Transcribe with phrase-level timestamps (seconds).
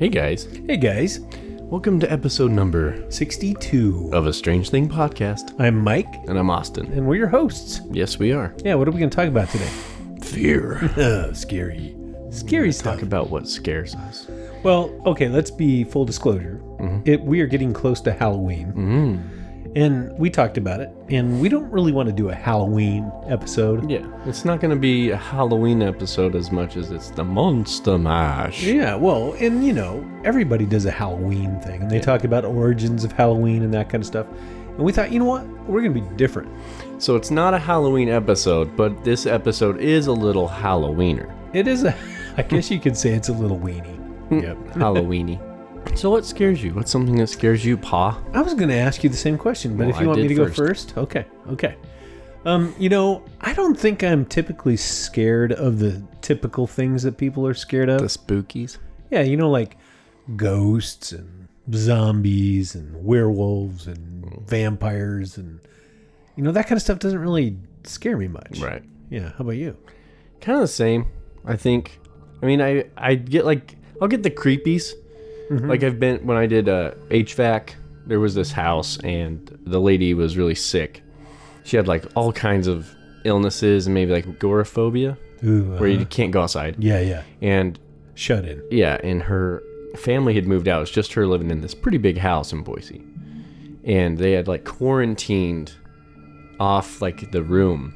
[0.00, 1.20] Hey guys, Hey guys,
[1.60, 4.10] welcome to episode number 62.
[4.12, 5.54] of a Strange Thing podcast.
[5.60, 6.86] I'm Mike, And I'm Austin.
[6.92, 7.80] and we're your hosts.
[7.92, 8.54] Yes, we are.
[8.64, 9.68] Yeah, what are we going to talk about today?
[10.22, 10.76] Fear.
[10.96, 11.94] Uh, scary.
[12.30, 12.94] Scary stuff.
[12.94, 14.26] Talk about what scares us.
[14.62, 16.60] Well, okay, let's be full disclosure.
[17.04, 19.39] It, we are getting close to Halloween, Mm.
[19.76, 23.90] And we talked about it, and we don't really want to do a Halloween episode.
[23.90, 27.98] Yeah, it's not going to be a Halloween episode as much as it's the Monster
[27.98, 28.62] Mash.
[28.62, 33.04] Yeah, well, and you know, everybody does a Halloween thing, and they talk about origins
[33.04, 34.26] of Halloween and that kind of stuff.
[34.76, 35.46] And we thought, you know what?
[35.68, 36.48] We're going to be different.
[36.98, 41.32] So it's not a Halloween episode, but this episode is a little Halloweener.
[41.52, 41.94] It is a,
[42.36, 43.96] I guess you could say it's a little weenie.
[44.28, 44.38] Hmm.
[44.40, 44.56] yep.
[44.74, 45.49] Halloweeny.
[45.94, 46.72] So what scares you?
[46.74, 48.22] What's something that scares you, Pa?
[48.32, 50.20] I was going to ask you the same question, but Well, if you I want
[50.22, 50.92] me did to go first.
[50.92, 51.76] first, okay, okay.
[52.44, 57.46] Um, you know, I don't think I'm typically scared of the typical things that people
[57.46, 58.00] are scared of.
[58.00, 58.78] The spookies?
[59.10, 59.76] yeah, you know, like
[60.36, 65.60] ghosts and zombies and werewolves and vampires and
[66.36, 68.58] you know that kind of stuff doesn't really scare me much.
[68.58, 68.82] Right.
[69.10, 69.30] Yeah.
[69.30, 69.76] How about you?
[70.40, 71.04] kind of the same
[71.44, 72.00] i think
[72.42, 74.92] i mean i i get like i'll get the creepies
[75.50, 77.74] like i've been when i did uh hvac
[78.06, 81.02] there was this house and the lady was really sick
[81.64, 86.06] she had like all kinds of illnesses and maybe like agoraphobia Ooh, where you uh-huh.
[86.10, 87.22] can't go outside yeah, yeah.
[87.42, 87.78] and
[88.14, 88.62] Shut in.
[88.70, 89.62] yeah and her
[89.96, 93.02] family had moved out it's just her living in this pretty big house in boise
[93.84, 95.72] and they had like quarantined
[96.60, 97.92] off like the room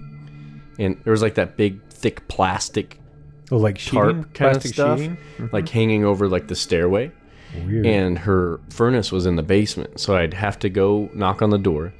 [0.78, 2.98] and there was like that big thick plastic
[3.52, 5.18] Oh, like sheeting, tarp kind of plastic stuff, sheeting.
[5.52, 7.12] like hanging over like the stairway.
[7.66, 7.86] Weird.
[7.86, 11.58] And her furnace was in the basement, so I'd have to go knock on the
[11.58, 11.92] door.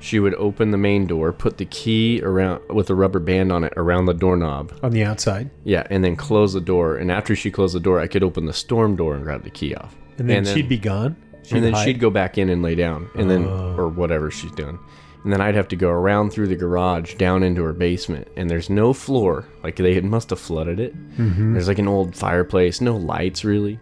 [0.00, 3.64] She would open the main door, put the key around with a rubber band on
[3.64, 4.72] it around the doorknob.
[4.82, 6.96] On the outside, Yeah, and then close the door.
[6.96, 9.50] And after she closed the door, I could open the storm door and grab the
[9.50, 9.96] key off.
[10.18, 11.16] and then she'd be gone.
[11.50, 11.84] and then hide.
[11.84, 13.74] she'd go back in and lay down, and then Oh.
[13.78, 14.78] or whatever she's doing.
[15.24, 18.48] And then I'd have to go around through the garage down into her basement, and
[18.50, 19.46] there's no floor.
[19.64, 20.94] Like they had, must have flooded it.
[21.16, 21.54] Mm-hmm.
[21.54, 23.80] There's like an old fireplace, no lights really,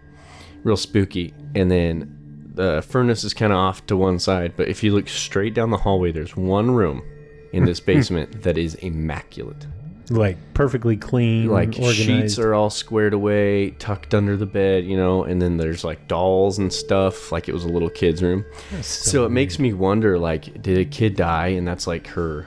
[0.66, 1.32] real spooky.
[1.54, 5.08] And then the furnace is kind of off to one side, but if you look
[5.08, 7.02] straight down the hallway, there's one room
[7.52, 9.66] in this basement that is immaculate.
[10.10, 11.96] like perfectly clean, Like organized.
[11.98, 16.08] sheets are all squared away, tucked under the bed, you know, and then there's like
[16.08, 18.44] dolls and stuff, like it was a little kid's room.
[18.82, 22.46] So, it makes me wonder, like, did a kid die, and that's like her,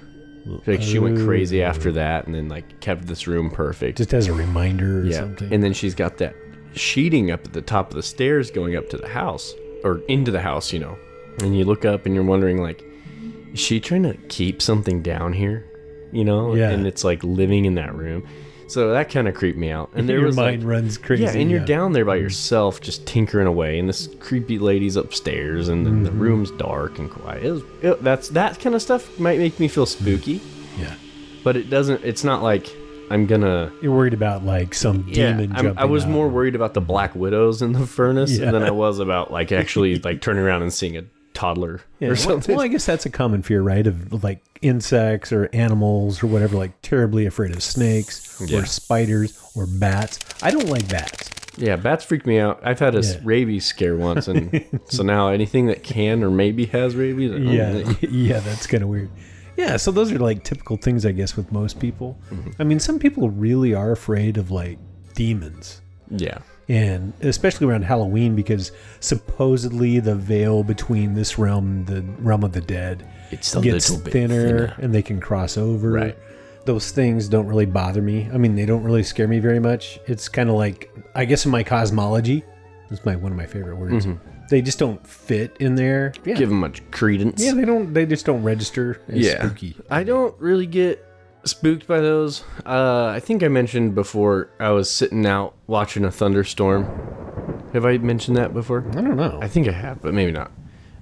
[0.65, 3.97] like she went crazy after that, and then like kept this room perfect.
[3.99, 5.53] just as a reminder or yeah, something.
[5.53, 6.35] and then she's got that
[6.75, 9.53] sheeting up at the top of the stairs going up to the house
[9.83, 10.97] or into the house, you know,
[11.41, 12.83] and you look up and you're wondering, like,
[13.53, 15.65] is she trying to keep something down here,
[16.11, 16.53] you know?
[16.55, 16.69] Yeah.
[16.69, 18.27] and it's like living in that room.
[18.67, 19.89] So that kind of creeped me out.
[19.95, 21.23] And there your was like, mind runs crazy.
[21.23, 21.65] yeah, and you're yeah.
[21.65, 26.19] down there by yourself, just tinkering away, and this creepy lady's upstairs, and the Mm-hmm.
[26.19, 27.43] room's dark and quiet.
[27.43, 30.39] It was, it, that's that kind of stuff might make me feel spooky,
[30.77, 30.93] Yeah,
[31.43, 32.03] but it doesn't.
[32.05, 32.67] It's not like
[33.11, 33.71] I'm gonna.
[33.81, 35.77] you're worried about like some Yeah, demon I'm, jumping.
[35.77, 36.09] I was out.
[36.11, 38.51] more worried about the black widows in the furnace Yeah.
[38.51, 41.03] than I was about like actually like turning around and seeing a
[41.33, 42.55] toddler Yeah, or something.
[42.55, 43.85] Well, I guess that's a common fear, right?
[43.87, 46.57] Of like insects or animals or whatever.
[46.57, 48.59] Like terribly afraid of snakes Yeah.
[48.59, 50.19] or spiders or bats.
[50.43, 51.29] I don't like bats.
[51.57, 52.59] yeah, bats freak me out.
[52.63, 53.19] I've had a Yeah.
[53.23, 57.31] rabies scare once, and so now anything that can or maybe has rabies.
[57.31, 59.09] Yeah, yeah, that's kind of weird.
[59.59, 62.17] Yeah, so those are like typical things, I guess, with most people.
[62.31, 62.61] Mm-hmm.
[62.61, 64.77] I mean, some people really are afraid of like
[65.15, 65.81] demons.
[66.09, 66.39] yeah.
[66.69, 72.51] and especially around Halloween because supposedly the veil between this realm and the realm of
[72.53, 74.75] the dead It's a gets little bit thinner, thinner.
[74.81, 75.91] and they can cross over.
[75.91, 76.17] Right.
[76.65, 78.29] Those things don't really bother me.
[78.33, 79.99] I mean, they don't really scare me very much.
[80.07, 82.43] It's kind of like I guess in my cosmology,
[82.89, 84.05] that's my one of my favorite words.
[84.49, 86.13] They just don't fit in there.
[86.25, 86.35] Yeah.
[86.35, 87.43] Give them much credence.
[87.43, 87.93] yeah, they don't.
[87.93, 89.45] They just don't register as yeah.
[89.45, 89.75] spooky.
[89.89, 91.05] I don't really get
[91.45, 92.43] spooked by those.
[92.65, 96.85] Uh, I think I mentioned before I was sitting out watching a thunderstorm.
[97.73, 98.85] Have I mentioned that before?
[98.91, 99.39] I don't know.
[99.41, 100.51] I think I have, but maybe not.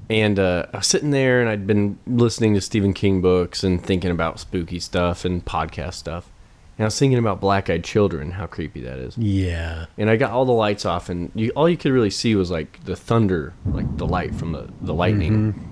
[0.09, 3.81] And uh, I was sitting there and I'd been listening to Stephen King books and
[3.81, 6.29] thinking about spooky stuff and podcast stuff.
[6.77, 9.17] And I was thinking about Black Eyed Children, how creepy that is.
[9.17, 9.85] yeah.
[9.97, 12.51] And I got all the lights off, and you, all you could really see was
[12.51, 15.63] like the thunder, like the light from the, the lightning.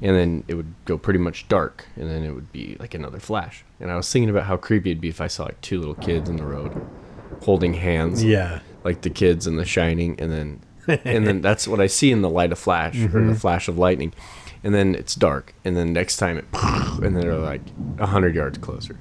[0.00, 3.18] And then it would go pretty much dark, and then it would be like another
[3.20, 3.64] flash.
[3.80, 5.94] And I was thinking about how creepy it'd be if I saw like two little
[5.96, 6.80] kids in the road
[7.42, 8.60] holding hands Yeah.
[8.84, 10.60] like the kids in The Shining, and then
[11.04, 13.28] and then that's what I see in the light of flash or Mm-hmm.
[13.28, 14.12] the flash of lightning,
[14.64, 17.60] and then it's dark, and then next time it, and then they're like
[17.98, 18.96] a hundred yards closer,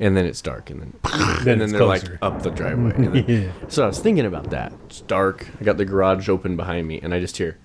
[0.00, 0.92] and then it's dark, and then
[1.44, 2.08] Then and then they're closer.
[2.12, 2.92] like up the driveway.
[2.94, 3.52] and then- Yeah.
[3.68, 4.72] So I was thinking about that.
[4.86, 5.46] It's dark.
[5.60, 7.58] I got the garage open behind me, and I just hear,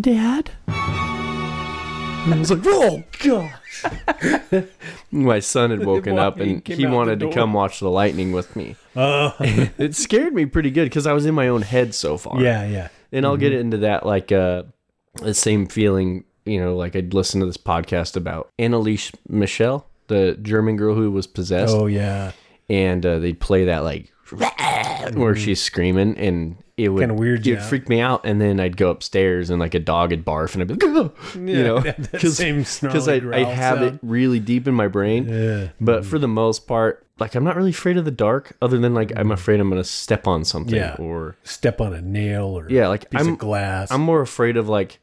[0.00, 3.84] "Dad." And I was like, "Oh gosh!"
[5.10, 8.76] My son had woken up, and he wanted to come watch the lightning with me.
[8.96, 12.40] Oh, It scared me pretty good because I was in my own head so far.
[12.42, 12.88] yeah, yeah.
[13.12, 14.64] and I'll get into that like uh
[15.22, 16.24] the same feeling.
[16.44, 21.10] You know, like I'd listen to this podcast about Anneliese Michel, the German girl who
[21.10, 21.74] was possessed.
[21.74, 22.32] Oh, yeah.
[22.68, 25.34] and uh, they'd play that like where mm-hmm.
[25.34, 28.90] she's screaming and it would Kinda weird it would me out and then I'd go
[28.90, 31.80] upstairs and like a dog would barf and I'd be like "Ugh," you know?
[32.12, 35.28] because I, I have it really deep in my brain.
[35.28, 35.68] Yeah.
[35.80, 36.10] but mm-hmm.
[36.10, 39.10] for the most part like I'm not really afraid of the dark other than like
[39.12, 39.32] I'm mm-hmm.
[39.32, 40.96] afraid I'm gonna step on something Yeah.
[40.98, 43.90] or Step on a nail or yeah like piece I'm of glass.
[43.90, 45.00] I'm more afraid of like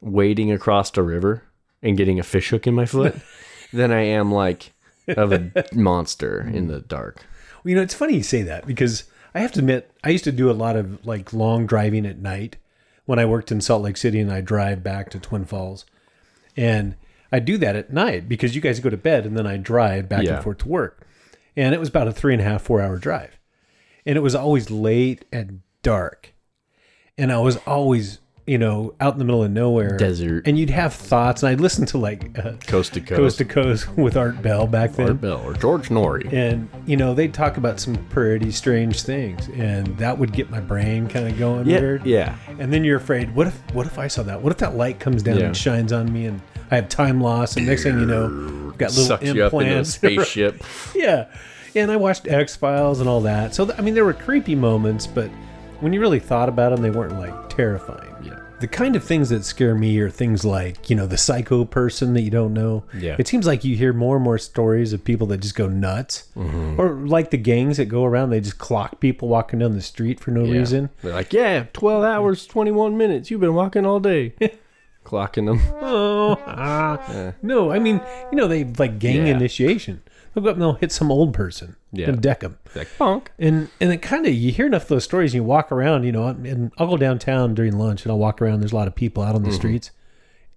[0.00, 1.42] wading across a river
[1.82, 3.16] and getting a fish hook in my foot
[3.72, 4.72] than I am like
[5.08, 7.24] of a monster in the dark.
[7.62, 9.04] Well, you know, it's funny you say that because
[9.34, 12.18] I have to admit, I used to do a lot of like long driving at
[12.18, 12.56] night
[13.06, 15.84] when I worked in Salt Lake City and I drive back to Twin Falls.
[16.56, 16.96] And
[17.32, 20.08] I do that at night because you guys go to bed and then I drive
[20.08, 20.34] back Yeah.
[20.34, 21.06] and forth to work.
[21.56, 23.38] And it was about a three and a half, four hour drive.
[24.04, 26.34] And it was always late and dark.
[27.18, 29.96] And I was always, you know, out in the middle of nowhere.
[29.96, 30.46] Desert.
[30.48, 31.42] And you'd have thoughts.
[31.44, 33.38] And I'd listen to like uh, Coast to Coast coast.
[33.38, 36.32] to Coast with Art Bell back then Art Bell or George Noory.
[36.32, 40.58] and you know they'd talk about some pretty strange things and that would get my
[40.60, 42.36] brain kind of going Yeah, weird yeah.
[42.58, 44.98] and then you're afraid what if what if i saw that what if that light
[44.98, 45.46] comes down Yeah.
[45.46, 46.40] and shines on me and
[46.72, 49.58] i have time loss and next thing you know got little Sucks you up into
[49.58, 50.62] a implants spaceship.
[50.94, 51.26] yeah
[51.76, 55.06] and i watched x-files and all that so th- i mean there were creepy moments
[55.06, 55.30] but
[55.82, 58.38] when you really thought about them they weren't like terrifying Yeah.
[58.60, 62.14] the kind of things that scare me are things like you know the psycho person
[62.14, 63.16] that you don't know Yeah.
[63.18, 66.24] it seems like you hear more and more stories of people that just go nuts
[66.36, 66.80] Mm-hmm.
[66.80, 70.20] or like the gangs that go around they just clock people walking down the street
[70.20, 70.52] for no Yeah.
[70.58, 73.30] reason They're like, yeah, 12 hours, 21 minutes.
[73.30, 74.34] You've been walking all day.
[75.04, 75.60] Clocking them.
[75.82, 77.32] oh ah.
[77.42, 78.00] no i mean
[78.30, 79.34] you know they like gang Yeah.
[79.34, 80.00] initiation
[80.40, 82.08] go up and they'll hit some old person Yeah.
[82.08, 83.26] and deck them Like, bonk.
[83.38, 86.04] and and it kind of you hear enough of those stories and you walk around
[86.04, 88.88] you know and i'll go downtown during lunch and i'll walk around there's a lot
[88.88, 89.56] of people out on the Mm-hmm.
[89.56, 89.90] streets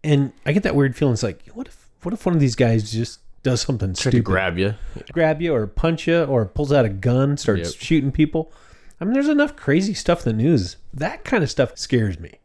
[0.03, 2.55] and i get that weird feeling it's like what if what if one of these
[2.55, 4.73] guys just does something to stupid grab you.
[5.11, 7.81] grab you or punch you or pulls out a gun starts Yep.
[7.81, 8.51] shooting people
[8.99, 12.39] i mean there's enough crazy stuff in the news that kind of stuff scares me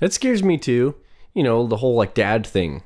[0.00, 0.96] That scares me too.
[1.34, 2.82] You know, the whole like dad thing.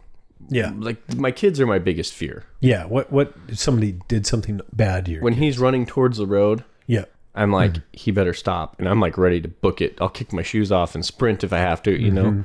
[0.49, 2.45] Yeah Like, my kids are my biggest fear.
[2.61, 6.65] yeah what what if somebody did something bad here When he's running towards the road,
[6.87, 7.05] yeah
[7.35, 7.83] I'm like, Hmm.
[7.93, 8.77] he better stop.
[8.79, 9.99] And I'm like ready to book it.
[10.01, 12.15] I'll kick my shoes off and sprint if I have to, you Mm-hmm.
[12.39, 12.45] know?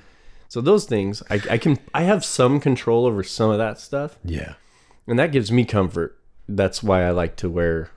[0.49, 4.17] So those things, I, I can, I have some control over some of that stuff.
[4.25, 4.55] yeah
[5.07, 6.17] And that gives me comfort.
[6.49, 7.89] That's why I like to wear,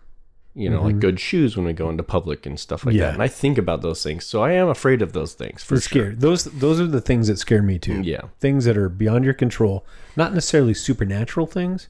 [0.57, 3.01] you know, like good shoes when we go into public and stuff like Mm-hmm.
[3.01, 3.07] Yeah.
[3.09, 3.15] that.
[3.15, 4.25] And I think about those things.
[4.25, 6.03] So I am afraid of those things for It's sure.
[6.05, 6.15] scary.
[6.15, 8.03] Those those are the things that scare me too.
[8.03, 8.23] Yeah.
[8.39, 9.85] Things that are beyond your control,
[10.17, 11.89] not necessarily supernatural things,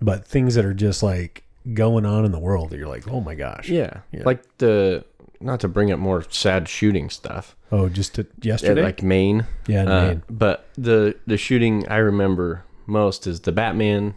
[0.00, 1.44] but things that are just like
[1.74, 3.68] going on in the world that you're like, oh my gosh.
[3.68, 4.00] Yeah.
[4.12, 5.04] Like the,
[5.40, 7.56] not to bring up more sad shooting stuff.
[7.72, 8.82] Oh, just to, Yeah, yesterday.
[8.82, 9.46] like Maine.
[9.66, 10.22] Yeah, Uh, Maine.
[10.30, 14.14] But the the shooting I remember most is the Batman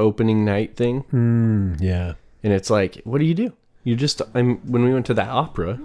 [0.00, 2.14] opening night thing, Mm, yeah.
[2.42, 3.52] And it's like, what do you do?
[3.84, 5.78] You just I'm when we went to that opera,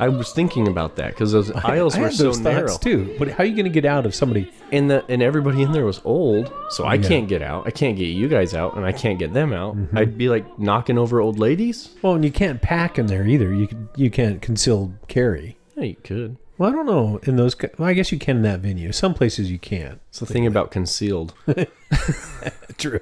[0.00, 2.02] I was thinking about that because those aisles Mm-hmm.
[2.02, 3.14] I were so narrow, too.
[3.18, 4.50] But how are you going to get out of somebody?
[4.72, 7.08] and the and everybody in there was old, so I Yeah.
[7.08, 7.66] can't get out.
[7.66, 9.76] I can't get you guys out, and I can't get them out.
[9.76, 9.96] Mm-hmm.
[9.98, 11.94] I'd be like knocking over old ladies.
[12.02, 13.54] Well, and you can't pack in there either.
[13.54, 15.57] You you can't conceal carry.
[15.78, 16.36] Yeah, you could.
[16.56, 17.20] Well, I don't know.
[17.22, 18.90] In those, well, I guess you can in that venue.
[18.90, 20.00] Some places you can't.
[20.08, 21.32] It's the thing about concealed.
[22.78, 23.00] True.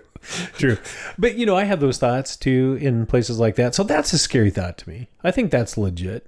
[0.59, 0.77] True.
[1.19, 3.75] But you know, I have those thoughts too in places like that.
[3.75, 5.09] So that's a scary thought to me.
[5.25, 6.27] I think that's legit.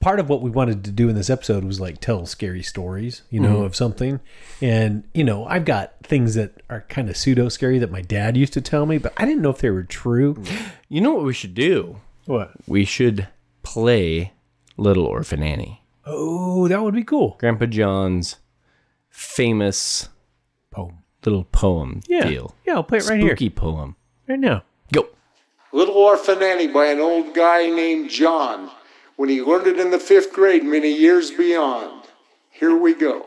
[0.00, 3.22] Part of what we wanted to do in this episode was like tell scary stories,
[3.30, 3.64] you know, mm-hmm.
[3.64, 4.20] of something.
[4.60, 8.36] And, you know, I've got things that are kind of pseudo scary that my dad
[8.36, 10.40] used to tell me, but I didn't know if they were true.
[10.90, 12.00] You know what we should do?
[12.26, 12.52] What?
[12.66, 13.28] We should
[13.62, 14.34] play
[14.76, 15.82] Little Orphan Annie.
[16.10, 17.36] Oh, that would be cool.
[17.38, 18.36] Grandpa John's
[19.10, 20.08] famous
[20.70, 20.98] Poem.
[21.24, 22.26] little poem Yeah.
[22.28, 22.54] deal.
[22.66, 23.30] Yeah, I'll play it right here.
[23.30, 23.96] Spooky poem.
[24.26, 24.62] Right now.
[24.92, 25.08] Go.
[25.72, 28.70] Little Orphan Annie by an old guy named John
[29.16, 32.04] when he learned it in the fifth grade many years beyond.
[32.50, 33.26] Here we go.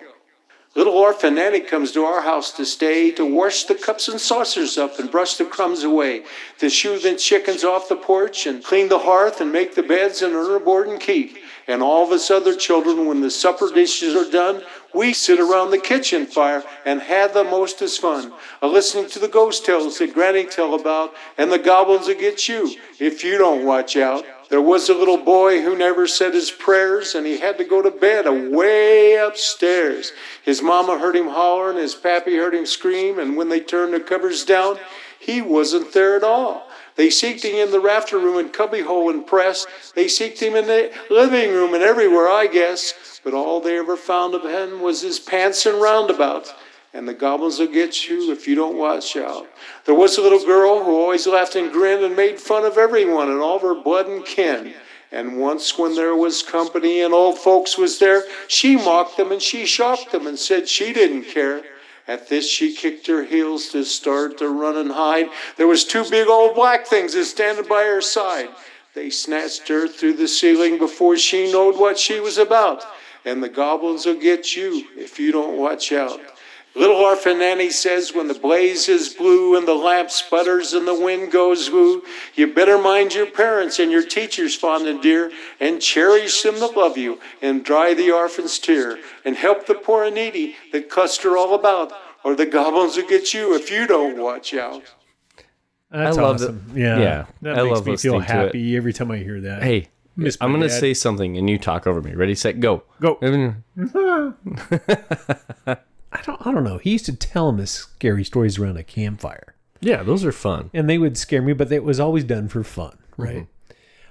[0.74, 4.78] Little Orphan Annie comes to our house to stay to wash the cups and saucers
[4.78, 6.24] up and brush the crumbs away,
[6.60, 10.22] to shoo the chickens off the porch and clean the hearth and make the beds
[10.22, 11.38] and earn her board and keep.
[11.72, 14.62] And all of us other children, when the supper dishes are done,
[14.94, 19.30] we sit around the kitchen fire and have the mostest fun, a listening to the
[19.30, 23.66] ghost tales that Granny tell about and the goblins that get you if you don't
[23.66, 24.26] watch out.
[24.50, 27.82] There was a little boy who never said his prayers, and he had to go
[27.82, 30.12] to bed away upstairs.
[30.44, 33.94] His mama heard him holler, and his pappy heard him scream, and when they turned
[33.94, 34.78] the covers down,
[35.18, 36.68] he wasn't there at all.
[36.96, 39.66] They seeked him in the rafter room and cubbyhole and press.
[39.96, 42.94] They seeked him in the living room and everywhere, I guess.
[43.24, 46.54] But all they ever found of him was his pants and roundabouts.
[46.94, 49.48] And the goblins will get you if you don't watch out.
[49.86, 53.32] There was a little girl who always laughed and grinned and made fun of everyone
[53.32, 54.74] and all of her blood and kin.
[55.14, 59.42] And once when there was company and old folks was there, she mocked them and
[59.42, 61.64] she shocked them and said she didn't care.
[62.12, 65.30] At this she kicked her heels to start to run and hide.
[65.56, 68.50] There was two big old black things a standing by her side.
[68.94, 72.84] They snatched her through the ceiling before she knowed what she was about.
[73.24, 76.20] And the goblins will get you if you don't watch out.
[76.74, 80.98] Little Orphan Annie says when the blaze is blue and the lamp sputters and the
[81.00, 82.02] wind goes woo,
[82.36, 86.78] you better mind your parents and your teachers fond and dear, and cherish them that
[86.78, 91.36] love you, and dry the orphan's tear, and help the poor and needy that cluster
[91.36, 91.92] all about,
[92.24, 94.84] or the goblins will get you if you don't watch out.
[95.92, 96.72] That's I love the- awesome.
[96.74, 98.46] yeah, yeah, That I makes love me feel listening to it.
[98.46, 99.62] happy every time I hear that.
[99.62, 102.14] Hey, Miss I'm gonna say something and you talk over me.
[102.16, 102.84] Ready, set, go.
[103.02, 103.20] Go.
[106.22, 106.48] I don't.
[106.48, 106.78] I don't know.
[106.78, 110.70] He used to tell him his scary stories around a campfire, Yeah, those are fun.
[110.74, 113.48] and they would scare me, but it was always done for fun, right?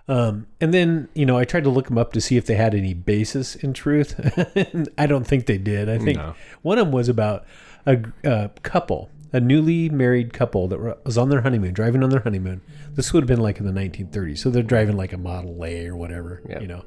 [0.09, 2.57] Um, and then you know, I tried to look them up to see if they
[2.57, 4.19] had any basis in truth.
[4.57, 5.89] And I don't think they did.
[5.89, 6.35] I think No.
[6.63, 7.45] one of them was about
[7.87, 12.11] a, a couple, a newly married couple that were- was on their honeymoon, driving on
[12.11, 12.61] their honeymoon.
[12.95, 15.87] This would have been like in the 1930s, so they're driving like a Model A
[15.87, 16.59] or whatever, Yeah.
[16.61, 16.85] you know.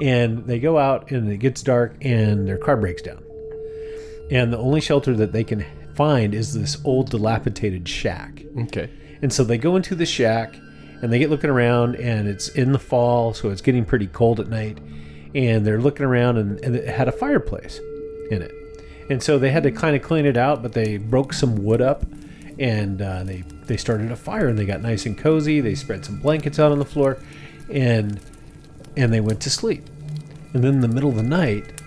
[0.00, 3.22] And they go out, and it gets dark, and their car breaks down.
[4.30, 5.64] And the only shelter that they can
[5.94, 8.42] find is this old, dilapidated shack.
[8.64, 8.90] Okay.
[9.20, 10.56] And so they go into the shack
[11.02, 14.38] and they get looking around, and it's in the fall, so it's getting pretty cold
[14.38, 14.78] at night.
[15.34, 17.80] And they're looking around, and, and it had a fireplace
[18.30, 18.52] in it.
[19.10, 21.82] And so they had to kind of clean it out, but they broke some wood
[21.82, 22.04] up
[22.58, 25.60] and uh, they, they started a fire and they got nice and cozy.
[25.60, 27.18] They spread some blankets out on the floor
[27.70, 28.20] and,
[28.96, 29.84] and they went to sleep.
[30.54, 31.81] And then in the middle of the night,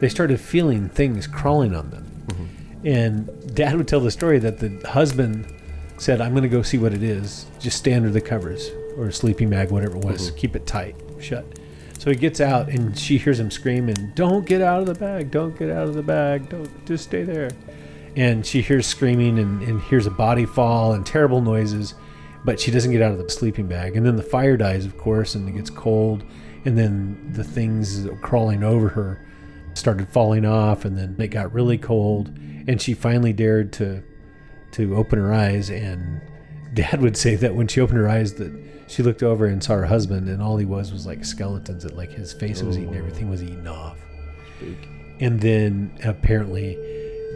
[0.00, 2.04] they started feeling things crawling on them.
[2.26, 2.86] Mm-hmm.
[2.86, 5.46] And dad would tell the story that the husband
[5.98, 7.46] said, I'm going to go see what it is.
[7.58, 10.28] Just stay under the covers or a sleeping bag, whatever it was.
[10.28, 10.36] Mm-hmm.
[10.36, 11.44] Keep it tight, shut.
[11.98, 15.30] So he gets out and she hears him screaming, Don't get out of the bag.
[15.30, 16.48] Don't get out of the bag.
[16.48, 17.50] Don't just stay there.
[18.16, 21.94] And she hears screaming and, and hears a body fall and terrible noises,
[22.44, 23.96] but she doesn't get out of the sleeping bag.
[23.96, 26.24] And then the fire dies, of course, and it gets cold.
[26.64, 29.20] And then the things crawling over her
[29.74, 32.28] started falling off and then it got really cold
[32.66, 34.02] and she finally dared to
[34.72, 36.20] to open her eyes and
[36.74, 38.52] dad would say that when she opened her eyes that
[38.90, 41.96] she looked over and saw her husband and all he was was like skeletons that
[41.96, 42.98] like his face was eaten oh.
[42.98, 43.96] everything was eaten off.
[45.20, 46.74] And then apparently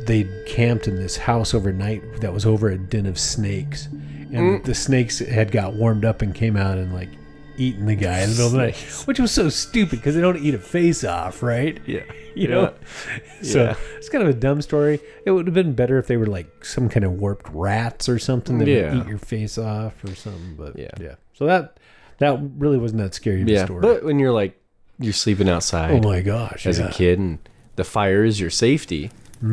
[0.07, 3.87] they camped in this house overnight that was over a den of snakes.
[3.87, 4.65] And mm.
[4.65, 7.11] the snakes had got warmed up and came out and like
[7.57, 10.21] eaten the guy in the middle of the night which was so stupid because they
[10.21, 12.03] don't eat a face off right Yeah.
[12.35, 12.75] you know
[13.43, 13.77] so Yeah.
[13.97, 16.65] it's kind of a dumb story it would have been better if they were like
[16.65, 18.95] some kind of warped rats or something that Yeah.
[18.95, 20.91] would eat your face off or something but Yeah.
[21.01, 21.79] yeah so that
[22.19, 23.65] that really wasn't that scary of a Yeah.
[23.65, 24.61] story But when you're like
[24.99, 26.87] you're sleeping outside oh my gosh as yeah.
[26.89, 27.39] a kid and
[27.77, 29.11] the fire is your safety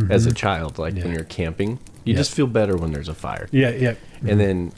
[0.10, 0.36] as a mm-hmm.
[0.36, 1.72] child, like when you're camping,
[2.06, 2.18] you Yeah.
[2.18, 3.50] just feel better when there's a fire.
[3.52, 4.72] yeah yeah And then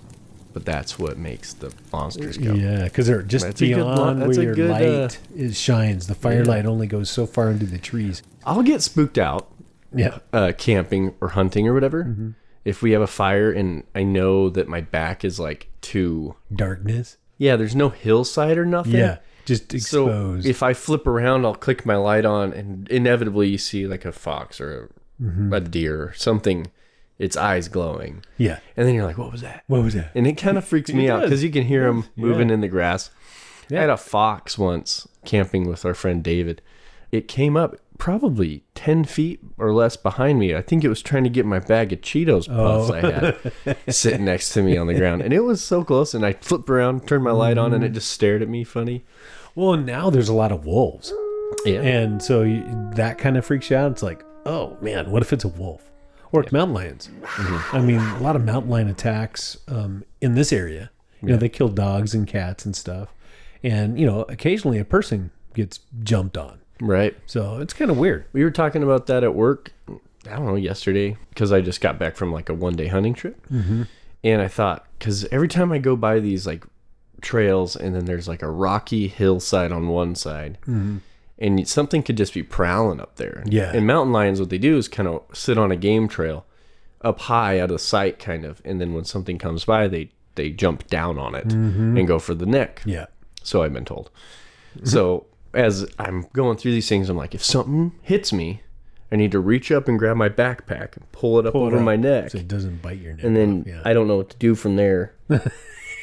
[0.53, 2.53] but that's what makes the monsters go.
[2.53, 6.07] Yeah, because they're just That's a good beyond where your good, uh, light is shines.
[6.07, 8.22] The firelight only goes so far into the trees.
[8.45, 9.51] I'll get spooked out
[9.93, 12.03] Yeah, uh, camping or hunting or whatever.
[12.05, 12.29] Mm-hmm.
[12.65, 17.17] If we have a fire and I know that my back is like too darkness.
[17.38, 18.93] yeah, there's no hillside or nothing.
[18.93, 19.89] Yeah, just exposed.
[19.89, 20.45] So exposed.
[20.48, 24.12] if I flip around, I'll click my light on, and inevitably you see like a
[24.12, 24.88] fox or a,
[25.22, 25.53] Mm-hmm.
[25.53, 26.67] a deer or something,
[27.20, 28.60] its eyes glowing, yeah.
[28.75, 30.12] and then you're like, "What was that?" What was that?
[30.15, 32.55] And it kind of freaks me out because you can hear them moving Yeah.
[32.55, 33.10] in the grass.
[33.72, 36.62] I had a fox once camping with our friend David.
[37.12, 40.53] It came up probably 10 feet or less behind me.
[40.55, 42.93] I think it was trying to get my bag of Cheetos puffs Oh.
[42.93, 43.75] I had oh.
[43.91, 45.22] sitting next to me on the ground.
[45.22, 46.13] And it was so close.
[46.13, 47.96] And I flipped around, turned my light on, and it mm.
[47.96, 49.05] just stared at me funny.
[49.55, 51.13] Well, now there's a lot of wolves,
[51.65, 51.82] Yeah.
[51.82, 52.63] and so you,
[52.96, 53.91] that kind of freaks you out.
[53.91, 55.91] It's like, oh man, what if it's a wolf
[56.33, 57.09] or mountain lions?
[57.21, 57.75] Mm-hmm.
[57.75, 60.89] I mean, a lot of mountain lion attacks um, in this area.
[61.21, 63.13] You know, they kill dogs and cats and stuff,
[63.63, 66.59] and you know, occasionally a person gets jumped on.
[66.81, 67.15] Right.
[67.27, 68.25] So it's kind of weird.
[68.33, 69.71] We were talking about that at work.
[69.89, 73.13] I don't know yesterday because I just got back from like a one day hunting
[73.13, 73.83] trip, mm-hmm.
[74.21, 76.65] and I thought because every time I go by these like
[77.21, 80.57] trails and then there's like a rocky hillside on one side,
[81.37, 83.43] and something could just be prowling up there.
[83.45, 83.71] Yeah.
[83.73, 86.45] And mountain lions, what they do is kind of sit on a game trail
[87.01, 90.49] up high out of sight, kind of, and then when something comes by, they they
[90.49, 91.97] jump down on it mm-hmm.
[91.97, 92.81] and go for the neck.
[92.85, 93.05] Yeah.
[93.43, 94.09] So I've been told.
[94.83, 98.61] So as I'm going through these things, I'm like, if something hits me,
[99.11, 101.67] I need to reach up and grab my backpack and pull it up Pull it
[101.67, 102.31] over up my neck.
[102.31, 103.23] So it doesn't bite your neck.
[103.23, 103.81] and then yeah.
[103.85, 105.13] I don't know what to do from there.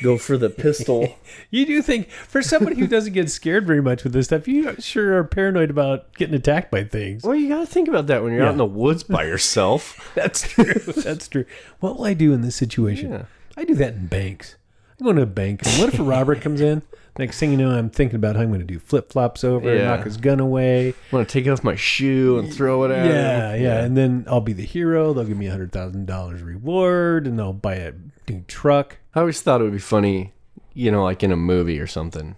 [0.02, 1.19] Go for the pistol.
[1.50, 4.75] you do think for somebody who doesn't get scared very much with this stuff, you
[4.80, 7.23] sure are paranoid about getting attacked by things.
[7.23, 8.49] well, you got to think about that when you're Yeah.
[8.49, 10.11] out in the woods by yourself.
[10.14, 10.75] That's true.
[10.75, 11.45] That's true.
[11.80, 13.11] What will I do in this situation?
[13.12, 13.25] Yeah.
[13.57, 14.57] I do that in banks.
[15.00, 16.83] I go into a bank, and what if a robber comes in?
[17.19, 19.75] Next thing you know, I'm thinking about how I'm going to do flip flops over,
[19.75, 19.97] Yeah.
[19.97, 20.88] knock his gun away.
[20.90, 23.62] I'm going to take off my shoe and throw it at Yeah, him.
[23.62, 23.85] yeah, yeah.
[23.85, 25.12] and then I'll be the hero.
[25.12, 27.92] They'll give me a hundred thousand dollars reward, and they'll buy a
[28.28, 28.99] new truck.
[29.14, 30.33] I always thought it would be funny,
[30.75, 32.37] you know, like in a movie or something.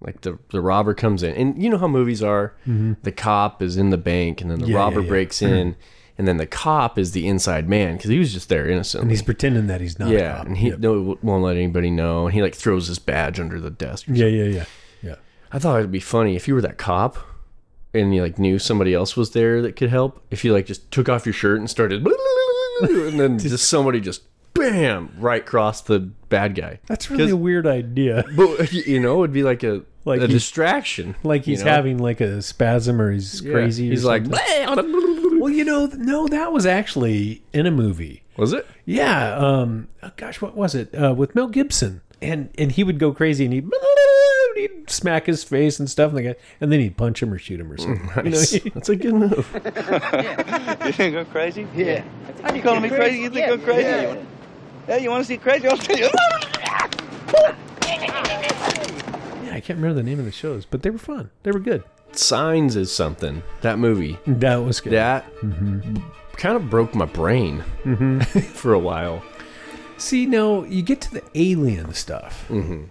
[0.00, 2.54] Like the the robber comes in, and you know how movies are.
[3.02, 4.72] The cop is in the bank, and then the Mm-hmm.
[4.72, 5.10] Yeah, robber yeah, yeah.
[5.10, 5.76] breaks in,
[6.16, 9.02] and then the cop is the inside man because he was just there innocently.
[9.06, 10.10] And he's pretending that he's not.
[10.10, 10.46] a yeah, cop.
[10.46, 10.78] and he Yep.
[10.78, 14.06] no, won't let anybody know, and he like throws his badge under the desk.
[14.08, 14.64] yeah, yeah, yeah,
[15.02, 15.14] yeah.
[15.50, 17.18] I thought it'd be funny if you were that cop,
[17.92, 20.22] and you like knew somebody else was there that could help.
[20.30, 22.06] If you like just took off your shirt and started,
[22.82, 24.22] and then just somebody just
[24.58, 26.80] bam right across the bad guy.
[26.86, 28.24] That's really a weird idea.
[28.36, 31.14] But you know, it'd be like a Like a he's- distraction.
[31.22, 31.70] Like you he's know?
[31.70, 33.52] having like a spasm or he's Yeah.
[33.52, 33.88] crazy.
[33.88, 38.22] or He's like, well, you know, no, that was actually in a movie.
[38.36, 38.66] was it?
[38.84, 39.36] Yeah.
[39.36, 39.88] Um.
[40.02, 40.94] oh, gosh, what was it?
[40.94, 43.68] Uh, with Mel Gibson, and and he would go crazy and he'd.
[44.56, 47.38] He'd smack his face and stuff, and, the guy, and then he'd punch him or
[47.38, 48.08] shoot him or something.
[48.24, 48.58] You know, Nice.
[48.74, 49.48] That's a good move.
[49.54, 51.64] You think I'm crazy?
[51.76, 52.02] Yeah.
[52.42, 53.20] Are you calling me crazy?
[53.20, 53.82] You think I'm crazy?
[53.82, 54.16] Yeah.
[54.96, 55.68] You want to see crazy?
[55.68, 55.76] I'll
[59.44, 61.30] yeah, I can't remember the name of the shows, but they were fun.
[61.42, 61.84] They were good.
[62.12, 63.42] Signs is something.
[63.60, 64.94] That movie That was good.
[64.94, 65.96] that mm-hmm.
[66.32, 68.20] kind of broke my brain mm-hmm.
[68.54, 69.22] for a while.
[69.98, 72.46] See, now you get to the alien stuff.
[72.48, 72.84] Mm-hmm.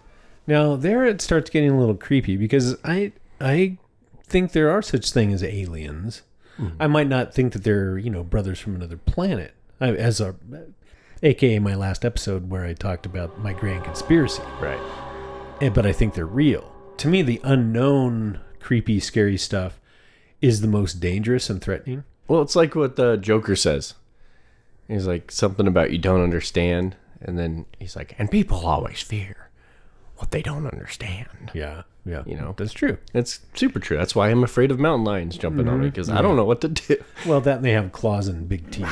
[0.46, 3.78] Now there it starts getting a little creepy because I I
[4.24, 6.22] think there are such thing as aliens.
[6.60, 6.82] Mm-hmm.
[6.82, 10.36] I might not think that they're you know brothers from another planet, I, as a,
[11.24, 14.44] aka my last episode where I talked about my grand conspiracy.
[14.60, 14.80] Right.
[15.62, 16.72] Eh, but I think they're real.
[16.98, 19.80] To me, the unknown, creepy, scary stuff
[20.42, 22.04] is the most dangerous and threatening.
[22.28, 23.94] Well, it's like what the Joker says.
[24.88, 29.50] He's like something about you don't understand, and then he's like, and people always fear
[30.18, 31.52] what they don't understand.
[31.54, 32.56] Yeah, yeah, You know.
[32.58, 32.98] that's true.
[33.14, 33.98] It's super true.
[33.98, 36.62] That's why I'm afraid of mountain lions jumping on me because I don't know what
[36.62, 37.04] to do.
[37.26, 38.88] Well, that and they have claws and big teeth.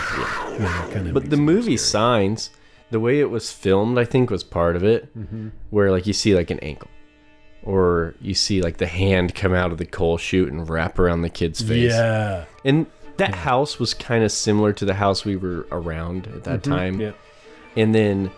[0.59, 2.49] Yeah, kind of But the movie Signs,
[2.91, 5.49] the way it was filmed, I think was part of it, mm-hmm.
[5.69, 6.89] where like you see like an ankle,
[7.63, 11.21] or you see like the hand come out of the coal chute and wrap around
[11.21, 11.91] the kid's face.
[11.91, 12.45] Yeah.
[12.63, 16.61] And that house was kind of similar to the house we were around at that
[16.61, 16.71] mm-hmm.
[16.71, 17.01] time.
[17.01, 17.11] Yeah.
[17.75, 18.31] And then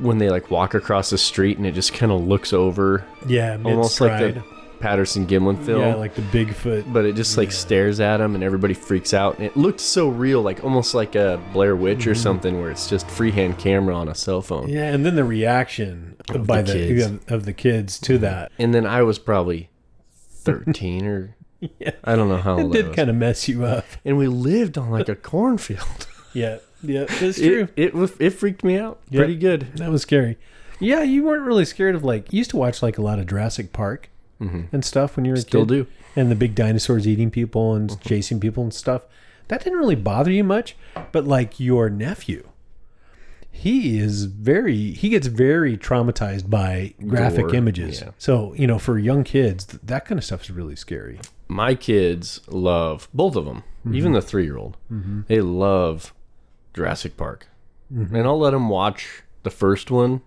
[0.00, 3.58] when they like walk across the street and it just kind of looks over, Yeah.
[3.64, 4.42] almost like the
[4.80, 5.80] Patterson Gimlin film.
[5.80, 6.92] Yeah, like the Bigfoot.
[6.92, 9.36] but it just like stares at him and everybody freaks out.
[9.38, 12.88] And it looked so real, like almost like a Blair Witch or something, where it's
[12.88, 14.64] just freehand camera on a cell phone.
[14.64, 14.74] Mm-hmm.
[14.76, 17.04] Yeah, and then the reaction by the the, kids.
[17.06, 18.52] of, of the kids to that.
[18.58, 19.70] And then I was probably
[20.42, 21.36] 13 or
[21.78, 21.92] Yeah.
[22.04, 23.86] I don't know how It did kind of mess you up.
[24.04, 26.06] and we lived on like a cornfield.
[26.34, 26.58] Yeah.
[26.82, 27.68] Yeah, that's true.
[27.76, 29.20] it, it it freaked me out Yeah.
[29.20, 29.68] pretty good.
[29.76, 30.36] That was scary.
[30.78, 33.26] Yeah, you weren't really scared of like you used to watch like a lot of
[33.26, 35.68] Jurassic Park and stuff when you were a Still kid.
[35.68, 35.84] do.
[35.84, 36.20] Mm-hmm.
[36.20, 39.02] And the big dinosaurs eating people and chasing people and stuff.
[39.48, 40.76] That didn't really bother you much,
[41.12, 42.48] but like your nephew,
[43.50, 48.00] he is very he gets very traumatized by graphic Gore, images.
[48.02, 48.10] yeah.
[48.18, 51.20] So, you know, for young kids, th- that kind of stuff is really scary.
[51.48, 53.94] My kids love both of them, Mm-hmm.
[53.94, 54.76] even the three year old.
[55.28, 56.12] They love
[56.76, 57.48] Jurassic Park,
[57.92, 58.16] Mm-hmm.
[58.16, 60.20] and I'll let him watch the first one,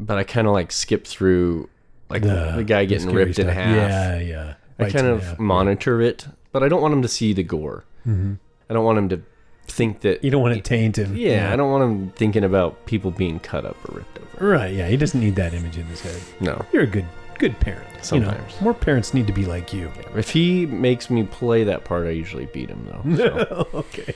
[0.00, 1.68] but I kind of like skip through
[2.08, 3.76] like the, guy getting ripped in half.
[3.76, 4.54] Yeah, yeah.
[4.78, 5.38] I kind of half.
[5.38, 7.84] monitor it, but I don't want him to see the gore.
[8.06, 9.20] I don't want him to
[9.68, 10.24] think that.
[10.24, 11.14] You don't want to taint him.
[11.16, 14.46] yeah, I don't want him thinking about people being cut up or ripped over.
[14.52, 14.88] Right, yeah.
[14.88, 16.20] He doesn't need that image in his head.
[16.40, 16.64] No.
[16.72, 17.04] You're a good
[17.38, 17.86] good parent.
[17.90, 18.60] You know, Sometimes.
[18.62, 19.90] more parents need to be like you.
[20.14, 23.16] If he makes me play that part, I usually beat him though.
[23.16, 23.68] So.
[23.74, 24.14] okay.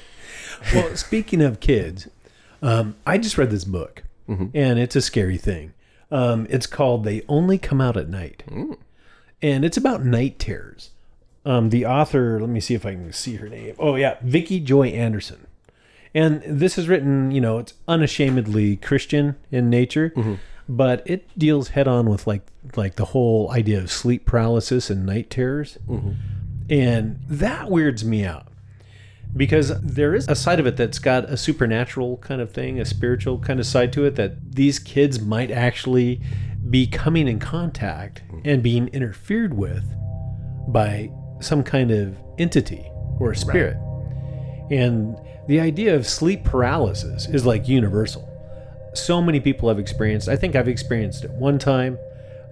[0.75, 2.09] Well, speaking of kids,
[2.62, 4.46] um, I just read this book, Mm-hmm.
[4.55, 5.73] and it's a scary thing.
[6.11, 8.42] Um, it's called "They Only Come Out at Night,"
[9.42, 10.90] and it's about night terrors.
[11.44, 13.75] Um, the author, let me see if I can see her name.
[13.79, 15.46] Oh yeah, Vicky Joy Anderson.
[16.14, 20.12] And this is written, you know, it's unashamedly Christian in nature,
[20.68, 22.42] but it deals head on with like
[22.77, 25.79] like the whole idea of sleep paralysis and night terrors.
[26.68, 28.46] And that weirds me out
[29.37, 32.85] because there is a side of it that's got a supernatural kind of thing, a
[32.85, 36.21] spiritual kind of side to it that these kids might actually
[36.69, 39.85] be coming in contact and being interfered with
[40.69, 42.85] by some kind of entity
[43.19, 43.77] or a spirit.
[44.71, 45.16] And
[45.49, 48.29] the idea of sleep paralysis is like universal.
[48.95, 50.29] So many people have experienced.
[50.29, 51.99] I think I've experienced it one time.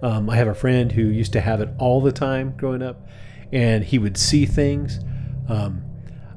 [0.01, 3.07] Um, I have a friend who used to have it all the time growing up,
[3.51, 4.99] and he would see things.
[5.49, 5.83] Um,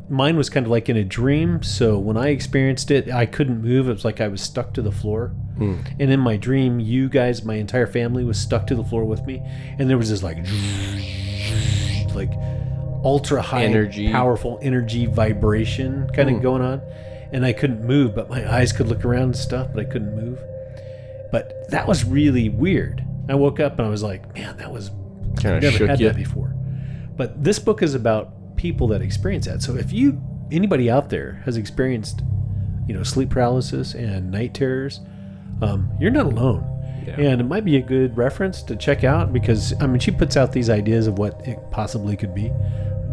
[0.08, 1.62] mine was kind of like in a dream.
[1.62, 3.88] So when I experienced it, I couldn't move.
[3.88, 5.28] It was like I was stuck to the floor.
[5.56, 5.80] Hmm.
[5.98, 9.24] And in my dream, you guys, my entire family was stuck to the floor with
[9.26, 9.42] me,
[9.78, 10.38] and there was this like,
[12.14, 12.32] like
[13.04, 14.10] ultra high Energy.
[14.10, 16.42] powerful energy vibration kind of hmm.
[16.42, 16.80] going on,
[17.32, 20.14] and I couldn't move, but my eyes could look around and stuff, but I couldn't
[20.16, 20.38] move.
[21.30, 23.04] But that was really weird.
[23.28, 24.90] I woke up and I was like, man, that was
[25.40, 26.08] Kind of never shook had you.
[26.08, 26.54] that before.
[27.16, 29.60] But this book is about people that experience that.
[29.60, 30.22] So if you
[30.52, 32.22] anybody out there has experienced,
[32.86, 35.00] you know, sleep paralysis and night terrors,
[35.60, 36.68] um, you're not alone.
[37.04, 37.14] Yeah.
[37.18, 40.36] And it might be a good reference to check out because I mean she puts
[40.36, 42.52] out these ideas of what it possibly could be.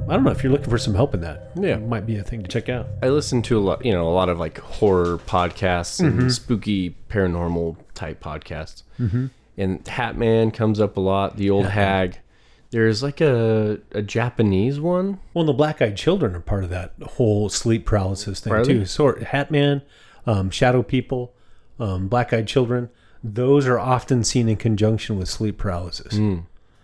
[0.07, 1.51] I don't know if you're looking for some help in that.
[1.55, 1.75] Yeah.
[1.77, 2.87] it might be a thing to check out.
[3.01, 6.95] I listen to a lot, you know, a lot of like horror podcasts and spooky
[7.09, 8.83] paranormal type podcasts.
[8.99, 9.27] Mm-hmm.
[9.57, 11.37] And Hatman comes up a lot.
[11.37, 12.19] The old hag.
[12.71, 15.19] There's like a a Japanese one.
[15.33, 18.73] Well, the black eyed children are part of that whole sleep paralysis thing Are they?
[18.73, 18.85] too.
[18.85, 19.81] So Hatman,
[20.27, 21.33] um, Shadow People,
[21.79, 22.89] um, black eyed children,
[23.23, 26.37] those are often seen in conjunction with sleep paralysis, Hmm.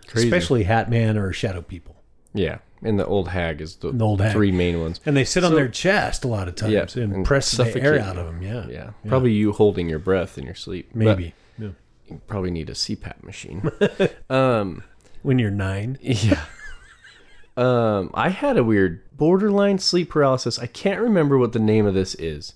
[0.07, 0.27] Crazy.
[0.27, 1.95] especially Hatman or Shadow People.
[2.33, 4.31] yeah, and the old hag is the, The old hag.
[4.33, 4.99] three main ones.
[5.05, 7.63] And they sit on their chest a lot of times Yeah, and, and press the
[7.63, 8.21] air suffocate out you.
[8.21, 8.41] of them.
[8.41, 10.89] Yeah, Yeah, probably you holding your breath in your sleep.
[10.93, 11.69] But maybe Yeah.
[12.07, 13.69] you probably need a CPAP machine.
[14.29, 14.83] um,
[15.25, 15.97] when you're nine.
[16.01, 16.45] Yeah.
[17.57, 20.59] um, I had a weird borderline sleep paralysis.
[20.59, 22.53] I can't remember what the name of this is.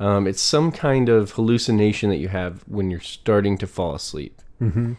[0.00, 4.42] Um, it's some kind of hallucination that you have when you're starting to fall asleep.
[4.60, 4.94] Mm-hmm.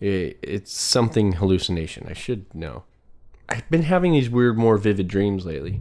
[0.00, 2.06] It, it's something hallucination.
[2.08, 2.84] I should know.
[3.48, 5.80] I've been having these weird, more vivid dreams lately.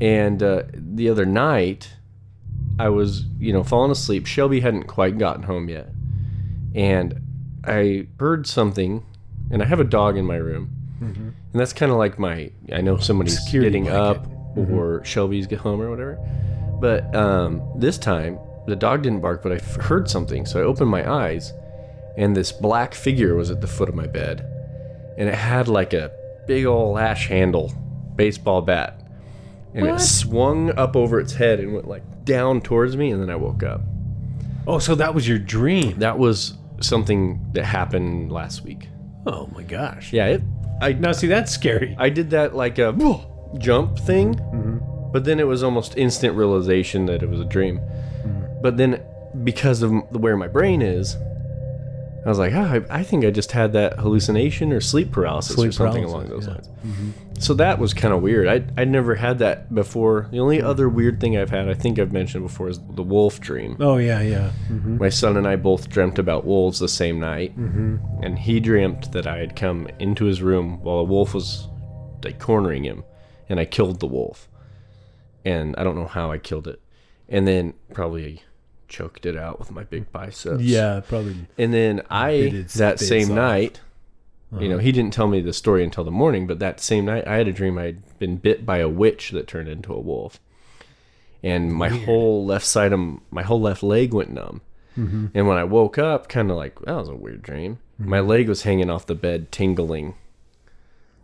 [0.00, 1.94] And uh, the other night,
[2.78, 4.26] I was, you know, falling asleep.
[4.26, 5.88] Shelby hadn't quite gotten home yet.
[6.74, 7.20] And
[7.64, 9.04] I heard something,
[9.54, 10.70] and I have a dog in my room.
[11.00, 14.26] And that's kind of like my, I know somebody's Security getting blanket.
[14.26, 14.26] up
[14.70, 16.18] or Shelby's get home or whatever.
[16.80, 20.46] But um, this time, the dog didn't bark, but I f- heard something.
[20.46, 21.52] So I opened my eyes,
[22.16, 24.40] and this black figure was at the foot of my bed.
[25.18, 26.10] And it had like a
[26.46, 27.72] big old ash handle
[28.16, 29.00] baseball bat.
[29.74, 33.28] And it swung up over its head and went like down towards me, and then
[33.30, 33.82] I woke up.
[34.66, 35.98] Oh, so that was your dream?
[35.98, 38.88] That was something that happened last week.
[39.26, 40.12] Oh my gosh!
[40.12, 40.42] Yeah, it,
[40.80, 41.96] I Now see, that's scary.
[41.98, 42.92] I did that like a
[43.58, 45.12] jump thing, mm-hmm.
[45.12, 47.78] but then it was almost instant realization that it was a dream.
[47.78, 48.62] Mm-hmm.
[48.62, 49.02] But then
[49.42, 51.16] because of where my brain is,
[52.24, 55.58] I was like, oh, I, I think I just had that hallucination or sleep paralysis
[55.58, 56.54] or something paralysis, along those yeah.
[56.54, 57.14] lines.
[57.38, 58.48] So that was kind of weird.
[58.48, 60.28] I I'd never had that before.
[60.30, 63.40] The only other weird thing I've had, I think I've mentioned before, is the wolf
[63.40, 63.76] dream.
[63.80, 64.52] Oh yeah, yeah.
[64.70, 64.98] Mhm.
[64.98, 67.96] My son and I both dreamt about wolves the same night, mm-hmm.
[68.22, 71.68] and he dreamt that I had come into his room while a wolf was
[72.22, 73.04] like cornering him,
[73.48, 74.48] and I killed the wolf.
[75.44, 76.80] And I don't know how I killed it,
[77.28, 78.42] and then probably
[78.88, 80.62] choked it out with my big biceps.
[80.62, 81.46] Yeah, probably.
[81.58, 83.80] And then I that same night,
[84.58, 87.26] you know, he didn't tell me the story until the morning, but that same night
[87.26, 90.38] I had a dream I'd been bit by a witch that turned into a wolf.
[91.42, 94.62] And my whole left side of my whole left leg went numb.
[94.96, 95.26] Mm-hmm.
[95.34, 97.78] And when I woke up, kind of like that was a weird dream.
[97.98, 100.14] My leg was hanging off the bed, tingling.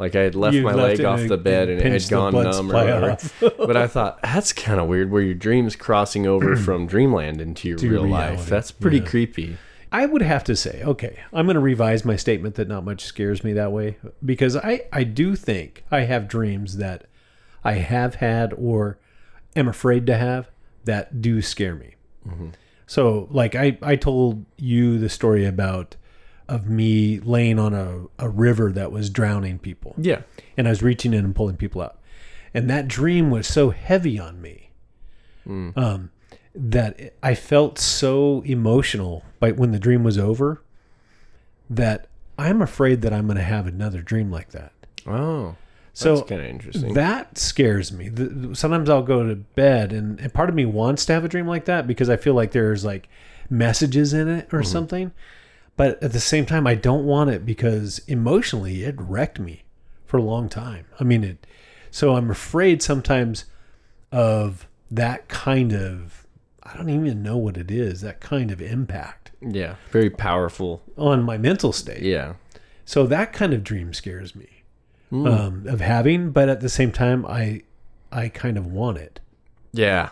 [0.01, 2.33] Like I had left You my left leg off the bed and it had gone
[2.33, 3.19] numb or whatever.
[3.59, 7.69] but I thought that's kind of weird, where your dreams crossing over from dreamland into
[7.69, 8.37] your To real reality.
[8.39, 8.47] life.
[8.49, 9.05] That's pretty Yeah.
[9.05, 9.57] creepy.
[9.93, 13.05] I would have to say, okay, I'm going to revise my statement that not much
[13.05, 17.07] scares me that way because I, I do think I have dreams that
[17.63, 18.99] I have had or
[19.55, 20.49] am afraid to have
[20.85, 21.97] that do scare me.
[22.27, 22.49] Mm-hmm.
[22.87, 25.97] So, like, I, I told you the story about
[26.51, 30.23] of me laying on a, a river that was drowning people Yeah.
[30.57, 31.99] and I was reaching in and pulling people out.
[32.53, 34.71] And that dream was so heavy on me
[35.49, 36.11] um,
[36.55, 40.63] that I felt so emotional by when the dream was over
[41.69, 42.09] that
[42.39, 44.73] I'm afraid that I'm going to have another dream like that.
[45.07, 45.57] Oh,
[45.93, 46.95] So that's kind of interesting.
[46.95, 48.09] That scares me.
[48.09, 51.29] The, sometimes I'll go to bed and, and part of me wants to have a
[51.29, 53.09] dream like that because I feel like there's like
[53.49, 55.13] messages in it or something.
[55.81, 59.63] But at the same time, I don't want it because emotionally it wrecked me
[60.05, 60.85] for a long time.
[61.01, 61.47] I mean, it.
[61.91, 63.47] So I'm afraid sometimes
[64.13, 66.27] of that kind of.
[66.63, 68.03] I don't even know what it is.
[68.03, 70.83] That kind of impact yeah, very powerful.
[70.99, 72.03] on my mental state.
[72.03, 72.35] Yeah,
[72.85, 74.49] So that kind of dream scares me
[75.09, 75.27] Hmm.
[75.27, 77.63] um, of having, but at the same time, I
[78.13, 79.19] I kind of want it
[79.73, 80.11] yeah.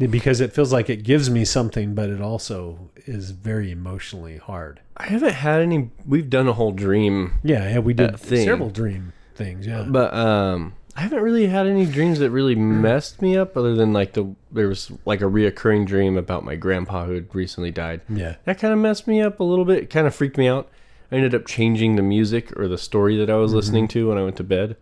[0.00, 4.80] because it feels like it gives me something, but it also is very emotionally hard.
[4.96, 5.90] I haven't had any.
[6.06, 8.46] We've done a whole dream, Yeah, yeah, we did uh, thing.
[8.46, 9.66] several dream things.
[9.66, 13.56] Yeah, but um, I haven't really had any dreams that really messed me up.
[13.56, 17.34] Other than like the there was like a reoccurring dream about my grandpa who had
[17.34, 18.00] recently died.
[18.08, 19.82] yeah, That kind of messed me up a little bit.
[19.82, 20.70] It kind of freaked me out.
[21.12, 23.56] I ended up changing the music or the story that I was mm-hmm.
[23.58, 24.76] listening to when I went to bed,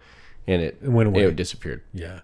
[0.46, 1.24] and it, It went away.
[1.24, 1.82] It disappeared.
[1.92, 2.20] yeah.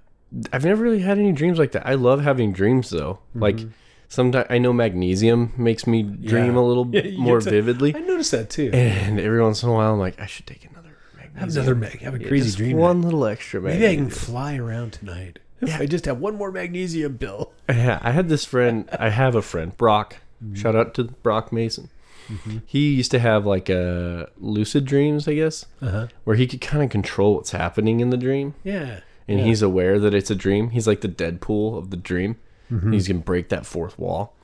[0.53, 1.85] I've never really had any dreams like that.
[1.85, 3.18] I love having dreams though.
[3.35, 3.70] Like mm-hmm.
[4.11, 6.61] Sometimes I know magnesium makes me dream Yeah.
[6.61, 8.70] a little Yeah, more to- vividly, I noticed that too.
[8.75, 11.38] and every once in a while I'm like, I should take another magnesium.
[11.40, 12.77] have another mag, have a crazy just dream.
[12.77, 15.38] One little extra Maybe I can fly around tonight.
[15.62, 15.79] Yeah.
[15.81, 17.53] I just have one more magnesium pill.
[17.68, 18.88] Yeah, I had this friend.
[18.99, 20.16] I have a friend, Brock.
[20.42, 20.55] Mm-hmm.
[20.55, 21.88] Shout out to Brock Mason.
[22.64, 26.07] He used to have like a lucid dreams, I guess, Uh-huh.
[26.25, 29.44] where he could kind of control what's happening in the dream, Yeah, and yeah.
[29.46, 30.70] he's aware that it's a dream.
[30.70, 32.37] He's like the Deadpool of the dream.
[32.70, 32.92] Mm-hmm.
[32.92, 34.35] He's gonna break that fourth wall,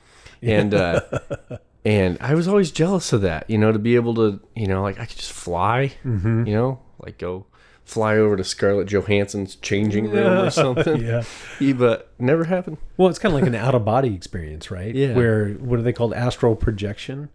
[0.41, 1.01] and uh,
[1.85, 3.49] and I was always jealous of that.
[3.49, 5.93] You know, to be able to, you know, like I could just fly.
[6.05, 6.45] Mm-hmm.
[6.47, 7.45] You know, like go
[7.85, 11.01] fly over to Scarlett Johansson's changing room or something.
[11.01, 11.23] yeah.
[11.61, 12.77] Yeah, but never happened.
[12.97, 14.93] Well, it's kind of like an out of body experience, right?
[14.93, 15.13] Yeah.
[15.15, 16.13] Where what are they called?
[16.13, 17.29] Astral projection.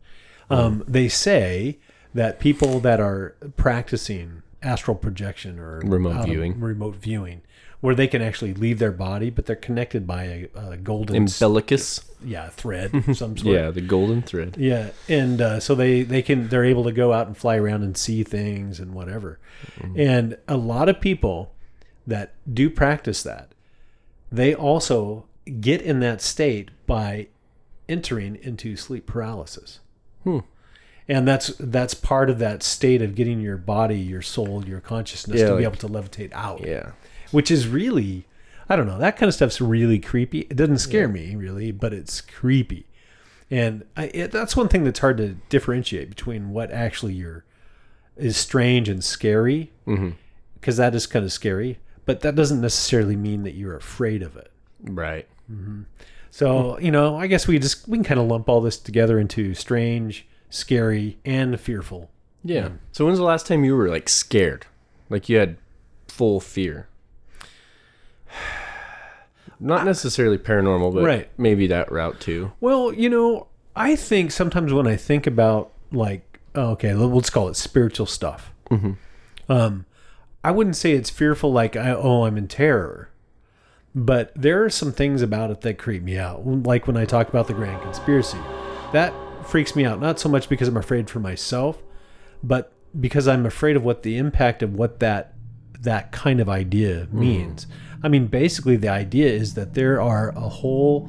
[0.50, 1.78] Um, they say
[2.12, 6.60] that people that are practicing astral projection or Remote viewing.
[6.60, 7.40] remote viewing,
[7.82, 12.00] where they can actually leave their body, but they're connected by a, a golden Umbilicus.
[12.24, 13.54] yeah thread of some sort.
[13.54, 14.56] Yeah, the golden thread.
[14.56, 17.82] Yeah, and uh, so they they can they're able to go out and fly around
[17.82, 19.40] and see things and whatever.
[19.96, 21.54] And a lot of people
[22.06, 23.52] that do practice that,
[24.30, 25.26] they also
[25.60, 27.28] get in that state by
[27.88, 29.80] entering into sleep paralysis.
[31.08, 35.40] And that's that's part of that state of getting your body, your soul, your consciousness
[35.40, 36.92] Yeah, to be able to levitate out Yeah.
[37.32, 38.24] Which is really
[38.68, 41.92] i don't know that kind of stuff's really creepy it doesn't scare me really but
[41.92, 42.86] it's creepy
[43.50, 47.44] and I, it, that's one thing that's hard to differentiate between what actually you're
[48.16, 50.10] is strange and scary mm-hmm.
[50.54, 54.36] because that is kind of scary but that doesn't necessarily mean that you're afraid of
[54.36, 54.50] it
[54.84, 55.26] Right.
[55.50, 55.82] Mm-hmm.
[56.30, 59.18] so you know i guess we just we can kind of lump all this together
[59.18, 62.10] into strange scary and fearful
[62.44, 62.70] Yeah.
[62.92, 64.66] So when's the last time you were like scared?
[65.08, 65.56] Like you had
[66.08, 66.88] full fear?
[69.60, 71.28] Not necessarily paranormal, but Right.
[71.38, 72.52] maybe that route too.
[72.60, 77.48] Well, you know, I think sometimes when I think about like, oh, okay, let's call
[77.48, 78.52] it spiritual stuff.
[79.48, 79.84] Um,
[80.42, 83.10] I wouldn't say it's fearful, like, I, oh, I'm in terror.
[83.94, 86.46] But there are some things about it that creep me out.
[86.46, 88.38] Like when I talk about the grand conspiracy,
[88.92, 89.12] that
[89.46, 90.00] freaks me out.
[90.00, 91.82] Not so much because I'm afraid for myself,
[92.42, 95.34] but because I'm afraid of what the impact of what that
[95.80, 97.66] that kind of idea means.
[98.02, 101.08] I mean, basically, the idea is that there are a whole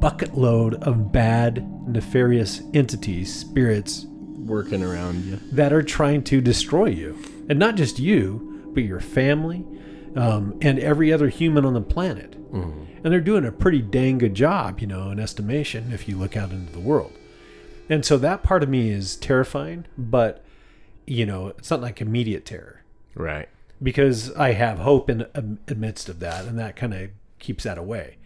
[0.00, 4.06] bucket load of bad, nefarious entities, spirits
[4.38, 5.38] Working around you.
[5.52, 7.18] that are trying to destroy you.
[7.48, 9.64] And not just you, but your family
[10.16, 12.34] um, and every other human on the planet.
[13.04, 16.36] And they're doing a pretty dang good job, you know, in estimation, if you look
[16.36, 17.12] out into the world.
[17.88, 20.44] And so that part of me is terrifying, but,
[21.06, 22.82] you know, it's not like immediate terror
[23.14, 23.48] Right.
[23.82, 25.26] Because I have hope in
[25.68, 28.16] amidst of that, and that kind of keeps that away.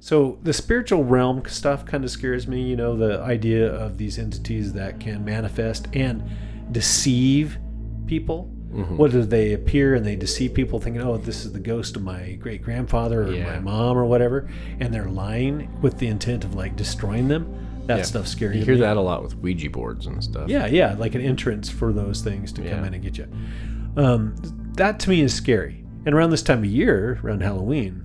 [0.00, 2.62] So the spiritual realm stuff kind of scares me.
[2.62, 6.22] You know, the idea of these entities that can manifest and
[6.72, 7.58] deceive
[8.06, 8.50] people.
[8.96, 12.32] Whether they appear and they deceive people, thinking, "Oh, this is the ghost of my
[12.32, 13.54] great grandfather or Yeah.
[13.54, 14.46] my mom or whatever,"
[14.78, 17.46] and they're lying with the intent of like destroying them.
[17.86, 18.02] That Yeah.
[18.02, 18.58] stuff's scary.
[18.58, 18.80] You hear me.
[18.82, 20.50] that a lot with Ouija boards and stuff.
[20.50, 23.24] Yeah, yeah, like an entrance for those things to come in and get you.
[23.96, 24.34] Um,
[24.78, 25.84] that to me is scary.
[26.06, 28.04] And around this time of year, around Halloween,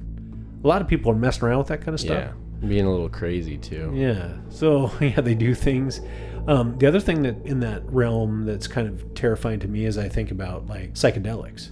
[0.63, 2.31] a lot of people are messing around with that kind of stuff.
[2.61, 2.67] Yeah.
[2.67, 3.91] Being a little crazy too.
[3.95, 4.33] Yeah.
[4.49, 6.01] So yeah, they do things.
[6.47, 9.97] Um, the other thing that in that realm that's kind of terrifying to me is
[9.97, 11.69] I think about like psychedelics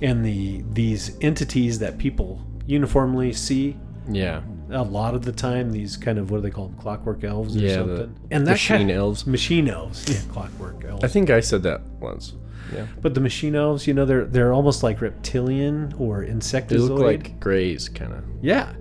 [0.00, 3.76] and the these entities that people uniformly see
[4.10, 4.42] Yeah.
[4.70, 7.56] a lot of the time these kind of what do they call them clockwork elves
[7.56, 9.24] or Yeah, the something and that machine kind, elves.
[9.26, 12.34] machine elves yeah clockwork elves I think I said that once.
[12.74, 12.86] Yeah.
[13.00, 16.98] but the machine elves you know they're they're almost like reptilian or insectoid They look
[17.00, 18.24] like grays, kind of.
[18.42, 18.72] yeah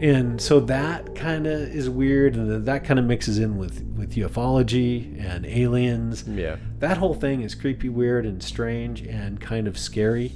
[0.00, 4.14] and so that kind of is weird and that kind of mixes in with with
[4.14, 6.56] ufology and aliens Yeah.
[6.78, 10.32] that whole thing is creepy weird and strange and kind of scary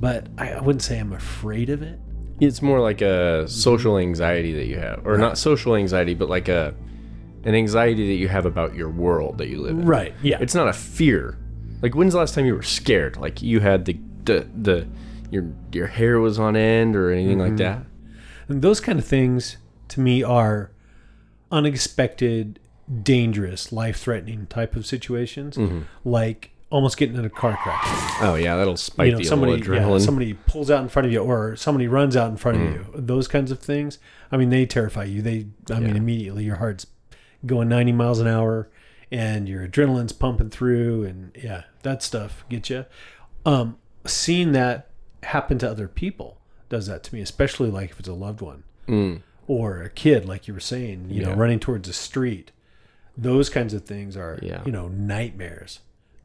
[0.00, 2.00] but I, I wouldn't say i'm afraid of it
[2.40, 6.48] It's more like a social anxiety that you have, or not social anxiety, but like
[6.48, 6.74] a
[7.44, 9.84] an anxiety that you have about your world that you live in.
[9.86, 11.38] right yeah It's not a fear.
[11.82, 13.16] Like when's the last time you were scared?
[13.16, 14.88] Like you had the the, the
[15.30, 17.56] your your hair was on end or anything like mm-hmm.
[17.56, 17.84] that?
[18.48, 19.56] And those kind of things
[19.88, 20.70] to me are
[21.50, 22.60] unexpected,
[23.02, 25.80] dangerous, life threatening type of situations, mm-hmm.
[26.04, 27.84] like almost getting in a car crash.
[28.20, 30.04] Oh yeah, that'll spike You know, the somebody, old yeah, adrenaline.
[30.04, 32.72] somebody pulls out in front of you, or somebody runs out in front of mm.
[32.74, 32.86] you.
[32.94, 33.98] Those kinds of things.
[34.32, 35.22] I mean, they terrify you.
[35.22, 36.86] They, I mean, immediately your heart's
[37.44, 38.70] going 90 miles an hour,
[39.12, 42.84] and your adrenaline's pumping through, and yeah, that stuff gets you.
[43.46, 44.88] Um, seeing that
[45.22, 48.64] happen to other people does that to me, especially like if it's a loved one
[49.46, 52.50] or a kid, like you were saying, you know, running towards a street.
[53.16, 54.62] Those kinds of things are, Yeah.
[54.64, 55.80] you know, nightmares.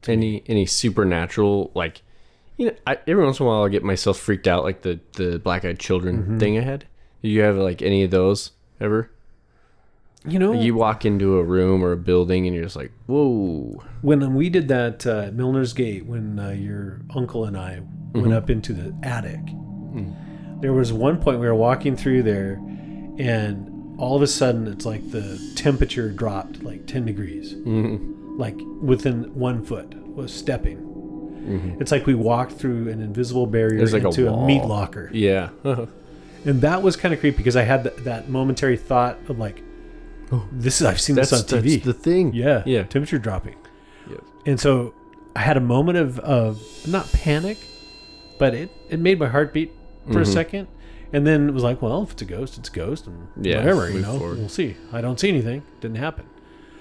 [0.06, 2.02] any any supernatural like
[2.56, 5.00] you know I, every once in a while I get myself freaked out like the
[5.14, 6.38] the black eyed children Mm-hmm.
[6.38, 6.86] thing I had.
[7.22, 9.10] Do you have like any of those ever?
[10.26, 13.82] You know, You walk into a room or a building and you're just like, whoa.
[14.02, 17.80] when we did that uh, at Milner's Gate, when uh, your uncle and I
[18.12, 19.40] went up into the attic,
[20.60, 22.54] there was one point we were walking through there,
[23.18, 27.54] and all of a sudden it's like the temperature dropped like 10 degrees,
[28.38, 30.84] like within one foot was stepping.
[31.80, 34.46] It's like we walked through an invisible barrier like into a, wall.
[34.46, 35.10] meat locker.
[35.12, 35.50] Yeah.
[36.44, 39.60] And that was kind of creepy because I had th- that momentary thought of like,
[40.52, 41.72] this is, I've seen that's, this on TV.
[41.74, 42.32] that's the thing.
[42.34, 42.62] Yeah.
[42.66, 42.82] Yeah.
[42.82, 43.56] Temperature dropping.
[44.10, 44.20] Yes.
[44.46, 44.94] And so
[45.36, 47.58] I had a moment of, of not panic,
[48.38, 49.72] but it, it made my heart beat
[50.12, 50.68] for a second.
[51.12, 53.06] And then it was like, well, if it's a ghost, it's a ghost.
[53.06, 54.38] And Yeah, whatever, you move know, forward.
[54.38, 54.76] we'll see.
[54.92, 55.62] I don't see anything.
[55.80, 56.26] Didn't happen.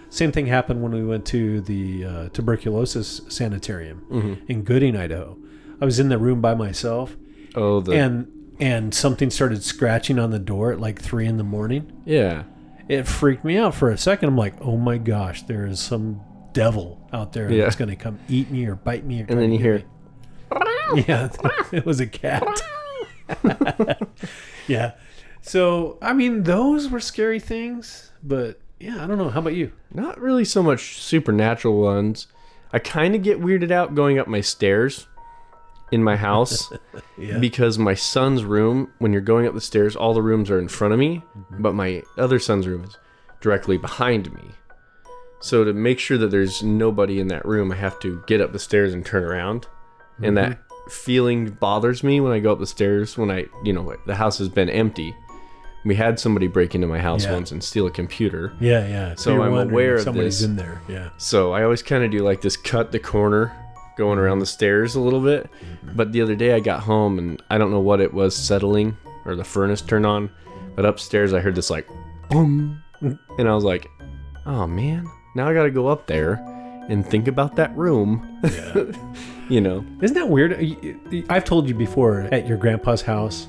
[0.10, 4.52] Same thing happened when we went to the uh, tuberculosis sanitarium Mm-hmm.
[4.52, 5.38] in Gooding, Idaho.
[5.82, 7.16] I was in the room by myself
[7.56, 8.28] Oh the and
[8.60, 12.44] and something started scratching on the door at like three in the morning yeah.
[12.90, 14.30] It freaked me out for a second.
[14.30, 16.22] I'm like, oh my gosh, there is some
[16.54, 17.64] devil out there Yeah.
[17.66, 19.22] that's going to come eat me or bite me.
[19.22, 19.78] Or And then you hear
[20.96, 21.04] me.
[21.08, 21.30] yeah,
[21.72, 22.48] it was a cat.
[24.68, 24.94] yeah.
[25.42, 29.30] So, I mean, those were scary things, but yeah, I don't know.
[29.30, 29.72] How about you?
[29.94, 32.28] not really so much supernatural ones.
[32.74, 35.08] I kind of get weirded out going up my stairs
[35.92, 36.72] in my house
[37.18, 37.38] Yeah.
[37.38, 40.68] because my son's room, when you're going up the stairs, all the rooms are in
[40.68, 41.62] front of me, mm-hmm.
[41.62, 42.98] but my other son's room is
[43.42, 44.52] directly behind me.
[45.40, 48.52] So to make sure that there's nobody in that room, I have to get up
[48.54, 49.68] the stairs and turn around.
[50.22, 50.90] And that mm-hmm.
[50.90, 54.40] feeling bothers me when I go up the stairs when I, you know, the house
[54.40, 55.16] has been empty.
[55.86, 57.34] We had somebody break into my house Yeah.
[57.34, 58.52] once and steal a computer.
[58.60, 59.16] yeah, yeah.
[59.16, 60.50] So you're I'm aware of somebody's this.
[60.50, 60.82] in there.
[60.88, 61.10] Yeah.
[61.18, 63.56] So I always kind of do like this cut the corner
[63.98, 65.50] going around the stairs a little bit.
[65.96, 68.96] But the other day I got home and I don't know what it was settling
[69.26, 70.30] or the furnace turned on.
[70.76, 71.88] But upstairs I heard this like
[72.30, 72.82] boom.
[73.02, 73.88] And I was like,
[74.46, 75.06] oh man,
[75.36, 76.36] now I got to go up there
[76.90, 78.42] and think about that room.
[79.50, 80.54] you know, Isn't that weird?
[81.30, 83.48] I've told you before at your grandpa's house,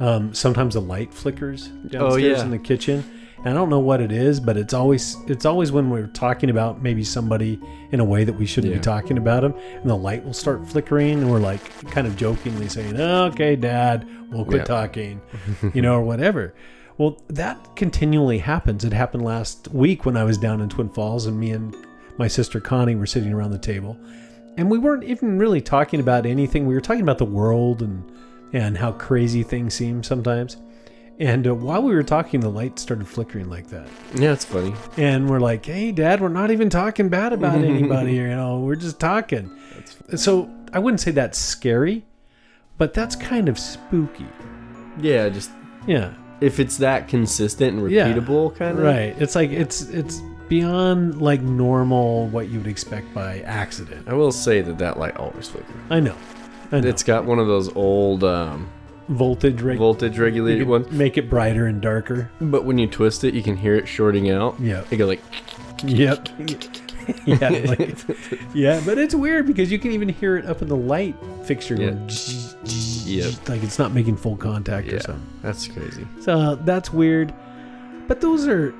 [0.00, 2.42] um, sometimes the light flickers downstairs Oh, yeah.
[2.42, 3.04] in the kitchen.
[3.38, 6.50] And I don't know what it is, but it's always it's always when we're talking
[6.50, 7.60] about maybe somebody
[7.92, 8.78] in a way that we shouldn't Yeah.
[8.78, 12.16] be talking about them, and the light will start flickering, and we're like kind of
[12.16, 14.64] jokingly saying, "Okay, Dad, we'll quit Yeah.
[14.64, 15.20] talking,"
[15.74, 16.54] you know, or whatever.
[16.96, 18.84] Well, that continually happens.
[18.84, 21.74] It happened last week when I was down in Twin Falls, and me and
[22.18, 23.96] my sister Connie were sitting around the table,
[24.56, 26.66] and we weren't even really talking about anything.
[26.66, 28.04] We were talking about the world and
[28.52, 30.56] and how crazy things seem sometimes.
[31.20, 33.86] And uh, while we were talking, the light started flickering like that.
[34.14, 34.74] yeah, it's funny.
[34.96, 38.14] And we're like, "Hey, Dad, we're not even talking bad about anybody.
[38.14, 39.50] You know, we're just talking."
[40.16, 42.04] So I wouldn't say that's scary,
[42.78, 44.26] but that's kind of spooky.
[45.00, 45.50] Yeah, just
[45.86, 48.12] Yeah, if it's that consistent and Yeah.
[48.12, 48.84] repeatable kind of.
[48.84, 49.14] right.
[49.20, 54.08] It's like it's it's beyond like normal what you would expect by accident.
[54.08, 55.74] I will say that that light always flickers.
[55.90, 56.16] I know.
[56.72, 56.88] I know.
[56.88, 58.68] It's got one of those old um,
[59.08, 60.90] voltage reg- voltage regulated ones.
[60.90, 62.30] make it brighter and darker.
[62.40, 64.58] But when you twist it, you can hear it shorting out.
[64.60, 64.84] Yeah.
[64.90, 65.20] It go like,
[65.84, 66.28] Yep.
[67.26, 67.98] yeah, like-
[68.54, 71.74] yeah, but it's weird because you can even hear it up in the light fixture.
[71.74, 71.90] Yeah.
[71.90, 72.08] Going,
[73.06, 73.48] Yep.
[73.48, 75.26] like it's not making full contact or something.
[75.42, 76.06] that's crazy.
[76.20, 77.34] So that's weird.
[78.08, 78.74] But those are,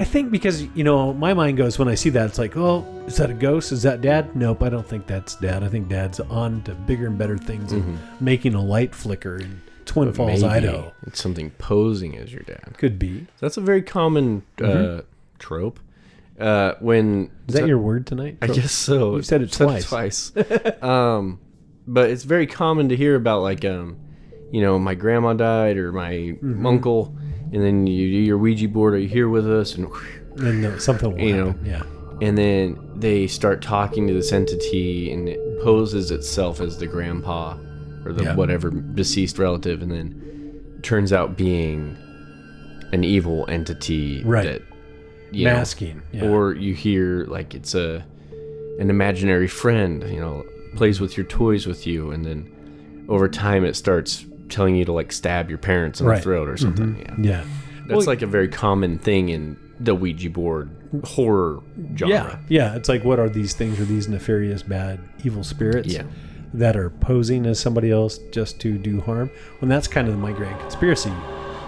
[0.00, 2.86] I think, because you know, my mind goes when I see that, it's like, oh,
[3.06, 3.72] is that a ghost?
[3.72, 4.34] Is that dad?
[4.36, 5.62] Nope, I don't think that's dad.
[5.64, 9.60] I think dad's on to bigger and better things and making a light flicker in
[9.86, 10.92] Twin Falls, Maybe Idaho.
[11.06, 12.74] It's something posing as your dad.
[12.78, 13.26] Could be.
[13.40, 15.02] That's a very common uh,
[15.38, 15.80] trope.
[16.38, 18.38] Uh, when Is that your word tonight?
[18.40, 19.16] I guess so.
[19.16, 19.88] You've said it twice.
[19.88, 20.32] twice.
[20.82, 21.40] um,
[21.88, 23.98] but it's very common to hear about like um,
[24.52, 26.64] you know, my grandma died or my Mm-hmm.
[26.66, 27.16] uncle,
[27.52, 28.94] and then you do your Ouija board.
[28.94, 29.74] Are you here with us?
[29.76, 31.46] And uh, something will You know.
[31.48, 31.66] happen.
[31.66, 31.82] yeah.
[32.20, 37.56] and then they start talking to this entity, and it poses itself as the grandpa
[38.04, 38.34] or the Yeah.
[38.36, 40.14] whatever deceased relative, and then
[40.82, 41.96] turns out being
[42.92, 44.44] an evil entity Right.
[44.44, 44.62] that
[45.30, 46.00] you know, Masking.
[46.12, 46.24] yeah.
[46.28, 48.04] or you hear like it's a
[48.80, 50.42] an imaginary friend you know
[50.76, 52.50] plays with your toys with you and then
[53.10, 56.16] over time it starts telling you to like stab your parents in Right.
[56.16, 57.24] the throat or something mm-hmm.
[57.24, 57.44] yeah yeah.
[57.86, 60.70] that's Well, like a very common thing in the ouija board
[61.04, 61.60] horror
[61.96, 62.38] genre Yeah,
[62.70, 62.74] yeah.
[62.76, 63.78] It's like, what are these things?
[63.80, 66.04] Are these nefarious, bad, evil spirits Yeah.
[66.54, 69.30] that are posing as somebody else just to do harm?
[69.60, 71.12] Well, that's kind of my grand conspiracy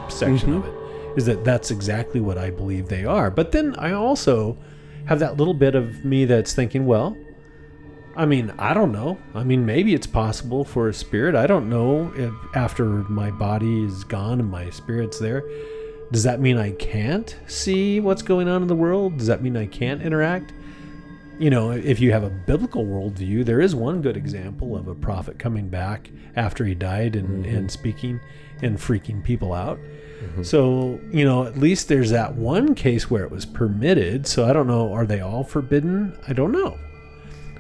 [0.09, 1.13] section of mm-hmm.
[1.13, 1.19] it.
[1.19, 3.31] Is that that's exactly what I believe they are.
[3.31, 4.57] But then I also
[5.07, 7.17] have that little bit of me that's thinking, well,
[8.17, 9.19] I mean, I don't know.
[9.35, 11.35] I mean, maybe it's possible for a spirit.
[11.35, 15.45] I don't know if after my body is gone and my spirit's there.
[16.11, 19.17] Does that mean I can't see what's going on in the world?
[19.17, 20.53] Does that mean I can't interact?
[21.39, 24.95] You know, if you have a biblical worldview, there is one good example of a
[24.95, 27.57] prophet coming back after he died and, mm-hmm.
[27.57, 28.21] and speaking
[28.61, 29.79] and freaking people out.
[29.79, 30.43] Mm-hmm.
[30.43, 34.27] So, you know, at least there's that one case where it was permitted.
[34.27, 36.19] So I don't know, are they all forbidden?
[36.27, 36.77] I don't know.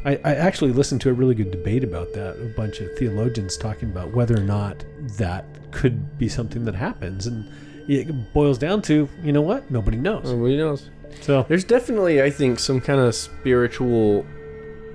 [0.04, 2.36] I, I actually listened to a really good debate about that.
[2.40, 4.84] A bunch of theologians talking about whether or not
[5.18, 7.26] that could be something that happens.
[7.26, 7.50] And
[7.88, 9.70] it boils down to, you know what?
[9.70, 10.24] Nobody knows.
[10.24, 10.90] Nobody knows
[11.20, 14.24] So, there's definitely i think some kind of spiritual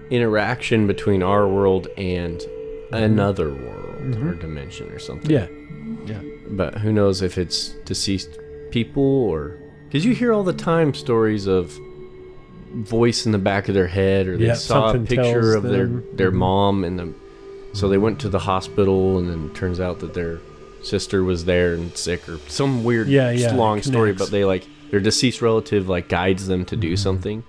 [0.10, 2.96] interaction between our world and mm-hmm.
[2.96, 4.40] another world or mm-hmm.
[4.40, 5.48] dimension or something yeah.
[6.06, 6.22] Yeah.
[6.50, 8.38] but who knows if it's deceased
[8.72, 11.78] people or because you hear all the time stories of
[12.76, 15.86] voice in the back of their head or they Yeah, saw a picture of their
[15.86, 16.04] them.
[16.14, 16.36] their Mhm.
[16.36, 17.14] mom and the
[17.74, 20.40] so they went to the hospital and then turns out that their
[20.82, 24.66] sister was there and sick or some weird Yeah, yeah, long story but they like
[24.92, 27.44] their deceased relative like guides them to do something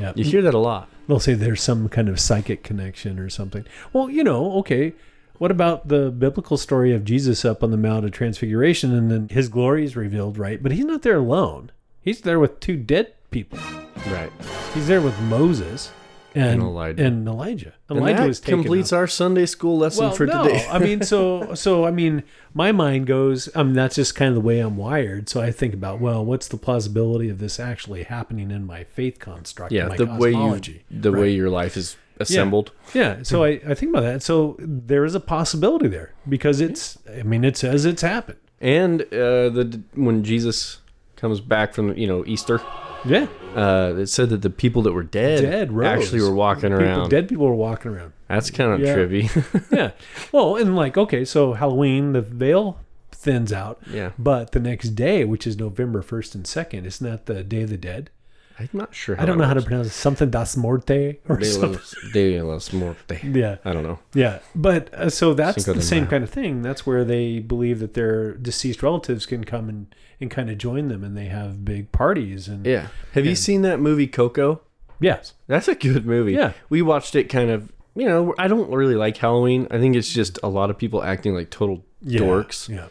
[0.00, 0.12] Yeah.
[0.16, 3.64] you hear that a lot They'll say there's some kind of psychic connection or something.
[3.92, 4.94] Well, you know, okay.
[5.38, 9.28] What about the biblical story of Jesus up on the Mount of Transfiguration and then
[9.28, 10.62] his glory is revealed, right?
[10.62, 11.72] But he's not there alone.
[12.00, 13.58] He's there with two dead people.
[14.06, 14.32] Right
[14.74, 15.92] He's there with Moses
[16.34, 17.04] and, And Elijah.
[17.04, 17.74] And Elijah.
[17.90, 18.98] Elijah that was taken completes up.
[18.98, 22.22] our sunday school lesson well, for no, today I mean, so so I mean,
[22.54, 23.48] my mind goes.
[23.54, 25.28] I mean, that's just kind of the way I'm wired.
[25.28, 29.18] So I think about, well, what's the plausibility of this actually happening in my faith
[29.18, 29.72] construct?
[29.72, 33.74] yeah my the way you the way your life is assembled Yeah, so I, I
[33.74, 34.22] think about that.
[34.22, 36.98] So there is a possibility there because it's.
[37.08, 38.38] I mean, it says it's happened.
[38.60, 40.78] And uh, the when Jesus
[41.16, 42.60] comes back from you know Easter,
[43.04, 43.26] Yeah,
[43.56, 45.86] uh, it said that the people that were dead, Dead rose.
[46.04, 47.08] actually were walking people, around.
[47.10, 48.12] dead people were walking around.
[48.28, 48.94] That's kind of Yeah.
[48.96, 49.66] trippy.
[49.76, 49.90] Yeah.
[50.30, 52.78] Well, and like, okay, so Halloween, the veil
[53.10, 53.80] thins out.
[53.90, 54.10] Yeah.
[54.18, 57.70] But the next day, which is November first and second, isn't that the Day of
[57.70, 58.10] the Dead?
[58.58, 59.18] I'm not sure.
[59.20, 59.90] I don't know how to pronounce it.
[59.92, 61.38] Something das morte or.
[61.38, 61.72] De something.
[61.72, 63.18] los, de los muerte.
[63.34, 63.56] Yeah.
[63.64, 63.98] I don't know.
[64.14, 66.10] Yeah, but uh, so that's Cinco the same Mayo.
[66.10, 66.62] kind of thing.
[66.62, 70.88] That's where they believe that their deceased relatives can come and, and kind of join
[70.88, 72.86] them, and they have big parties and Yeah.
[73.12, 74.62] Have you seen that movie Coco?
[75.00, 76.32] yes, That's a good movie.
[76.32, 76.52] Yeah.
[76.70, 77.70] We watched it kind of.
[77.94, 79.66] You know, I don't really like Halloween.
[79.70, 82.66] I think it's just a lot of people acting like total Yeah, dorks.
[82.66, 82.86] Yeah,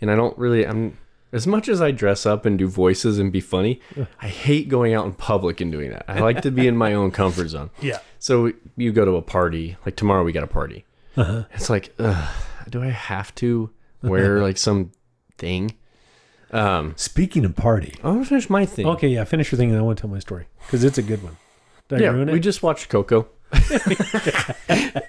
[0.00, 0.66] and I don't really.
[0.66, 0.98] I'm
[1.32, 3.80] as much as I dress up and do voices and be funny.
[4.20, 6.04] I hate going out in public and doing that.
[6.08, 7.70] I like to be in my own comfort zone.
[7.80, 10.84] yeah, So you go to a party, like tomorrow we got a party.
[11.16, 11.44] Uh-huh.
[11.52, 12.28] It's like, ugh,
[12.70, 13.70] do I have to
[14.02, 14.90] wear like some
[15.38, 15.76] thing?
[16.54, 18.86] Um, Speaking of party, I want to finish my thing.
[18.86, 21.02] okay, yeah, finish your thing, and I want to tell my story because it's a
[21.02, 21.36] good one.
[21.88, 22.32] Did I yeah, ruin it?
[22.32, 23.28] we just watched Coco.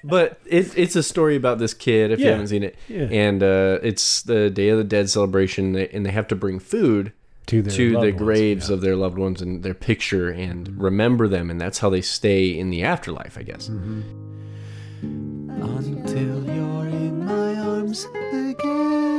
[0.04, 2.12] but it, it's a story about this kid.
[2.12, 2.32] If you Yeah.
[2.32, 3.04] haven't seen it, Yeah.
[3.12, 6.60] and uh, it's the Day of the Dead celebration, they- and they have to bring
[6.60, 7.12] food
[7.48, 8.74] to their to loved the ones, graves yeah.
[8.76, 12.48] of their loved ones and their picture and remember them, and that's how they stay
[12.50, 13.68] in the afterlife, I guess.
[15.02, 19.15] until you're in my arms again.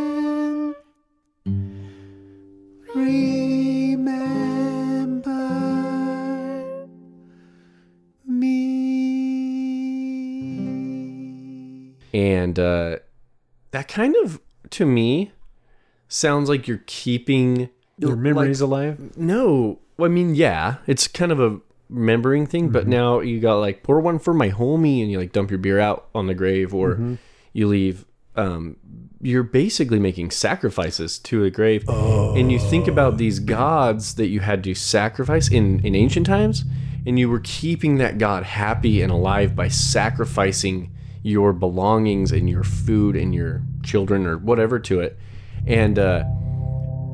[5.36, 6.86] Remember
[10.56, 11.94] me.
[12.14, 12.96] and uh,
[13.72, 14.40] that kind of
[14.70, 15.32] to me
[16.08, 17.68] sounds like you're keeping
[17.98, 19.16] Your like- memories alive.
[19.16, 23.82] no, I mean, yeah, it's kind of a remembering thing, but now you got like
[23.82, 26.72] pour one for my homie, and you like dump your beer out on the grave,
[26.74, 27.18] or
[27.52, 28.04] you leave.
[28.36, 28.76] Um,
[29.20, 34.40] you're basically making sacrifices to a grave, and you think about these gods that you
[34.40, 36.64] had to sacrifice in in ancient times,
[37.06, 40.90] and you were keeping that god happy and alive by sacrificing
[41.22, 45.18] your belongings and your food and your children or whatever to it,
[45.66, 45.98] and.
[45.98, 46.24] uh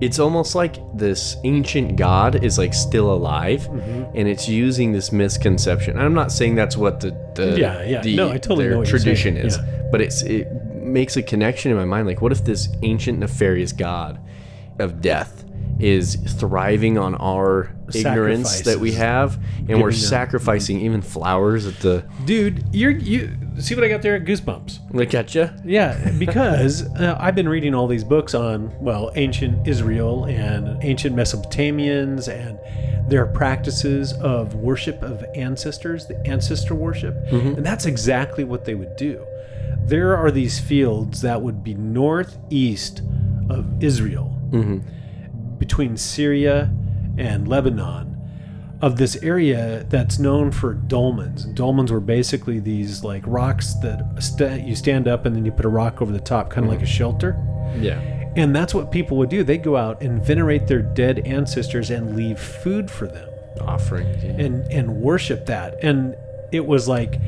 [0.00, 4.16] it's almost like this ancient god is like still alive Mm-hmm.
[4.18, 8.00] and it's using this misconception i'm not saying that's what the, the Yeah, yeah.
[8.02, 9.88] the, No, I totally know tradition is Yeah.
[9.92, 10.48] but it's it
[10.82, 14.20] makes a connection in my mind like what if this ancient nefarious god
[14.78, 15.44] of death
[15.78, 22.04] is thriving on our ignorance that we have and we're sacrificing even flowers at the
[22.24, 24.18] Dude, you're you see what I got there?
[24.20, 24.94] Goosebumps.
[24.94, 29.66] look at you Yeah, because uh, I've been reading all these books on, well, ancient
[29.66, 32.58] Israel and ancient Mesopotamians and
[33.10, 37.16] their practices of worship of ancestors, the ancestor worship.
[37.56, 39.26] And that's exactly what they would do.
[39.86, 43.02] There are these fields that would be northeast
[43.50, 44.78] of Israel, mm-hmm.
[45.58, 46.72] between Syria
[47.18, 48.12] and Lebanon
[48.82, 51.44] of this area that's known for dolmens.
[51.44, 55.52] And dolmens were basically these like rocks that sta you stand up and then you
[55.52, 56.92] put a rock over the top, kind of like a mm-hmm.
[56.92, 57.36] shelter.
[57.78, 58.00] yeah
[58.34, 59.44] And that's what people would do.
[59.44, 63.28] They'd go out and venerate their dead ancestors and leave food for them
[63.60, 64.06] offering
[64.40, 65.76] and and worship that.
[65.82, 66.16] And
[66.50, 67.20] it was like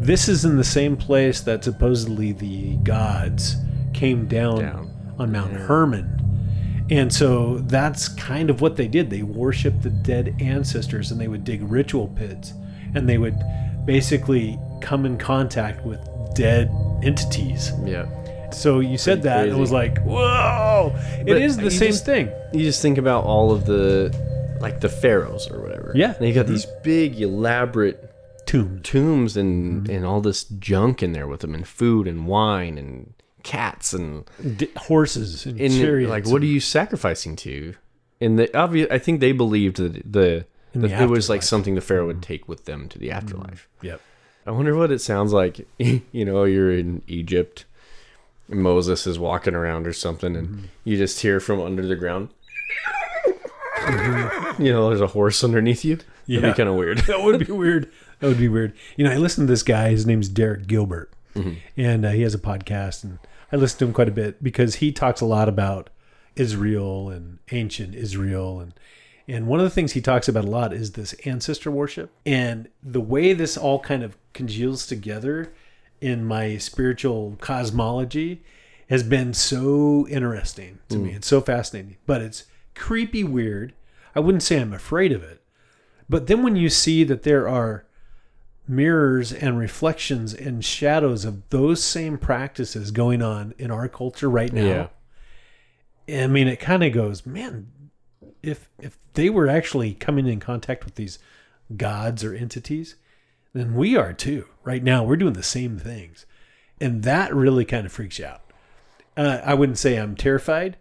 [0.00, 3.56] this is in the same place that supposedly the gods
[3.92, 4.90] came down, Down.
[5.18, 6.16] on Mount Hermon.
[6.90, 9.10] And so that's kind of what they did.
[9.10, 12.52] They worshiped the dead ancestors and they would dig ritual pits
[12.94, 13.36] and they would
[13.84, 16.00] basically come in contact with
[16.34, 16.70] dead
[17.02, 17.72] entities.
[17.84, 18.06] yeah
[18.50, 21.90] So you said Pretty that and it was like, whoa, it But is the same
[21.92, 22.28] just- thing.
[22.52, 24.14] you just think about all of the
[24.60, 26.08] like the pharaohs or whatever Yeah.
[26.14, 26.24] Mm-hmm.
[26.24, 28.09] and you got these big elaborate
[28.50, 28.80] Tombs.
[28.82, 29.94] tombs and Mm-hmm.
[29.96, 34.24] and all this junk in there with them and food and wine and cats and
[34.56, 37.74] D- horses and, and like what are you sacrificing to
[38.20, 40.44] and the obvious i think they believed that the,
[40.74, 43.66] that the it was like something the pharaoh would take with them to the afterlife
[43.80, 44.00] Yep.
[44.46, 47.64] i wonder what it sounds like you know you're in egypt
[48.46, 50.64] moses is walking around or something and Mm-hmm.
[50.84, 52.28] you just hear from under the ground
[54.58, 56.40] you know there's a horse underneath you that'd Yeah.
[56.42, 57.90] be kind of weird that would be weird.
[58.20, 58.74] That would be weird.
[58.96, 59.90] You know, I listened to this guy.
[59.90, 61.12] His name's Derek Gilbert,
[61.76, 63.18] and uh, he has a podcast, and
[63.50, 65.90] I listen to him quite a bit because he talks a lot about
[66.36, 68.74] Israel and ancient Israel, and
[69.26, 72.68] and one of the things he talks about a lot is this ancestor worship, and
[72.82, 75.52] the way this all kind of congeals together
[76.00, 78.42] in my spiritual cosmology
[78.88, 81.12] has been so interesting to me.
[81.12, 82.44] It's so fascinating, but it's
[82.74, 83.72] creepy weird.
[84.16, 85.42] I wouldn't say I'm afraid of it.
[86.08, 87.84] But then when you see that there are
[88.70, 94.52] mirrors and reflections and shadows of those same practices going on in our culture right
[94.52, 94.62] now,
[96.08, 97.68] I mean, it kind of goes, man,
[98.42, 101.18] if if they were actually coming in contact with these
[101.76, 102.96] gods or entities,
[103.52, 104.46] then we are too.
[104.64, 106.26] Right now, we're doing the same things,
[106.80, 108.42] and that really kind of freaks you out.
[109.16, 110.76] Uh, I wouldn't say I'm terrified,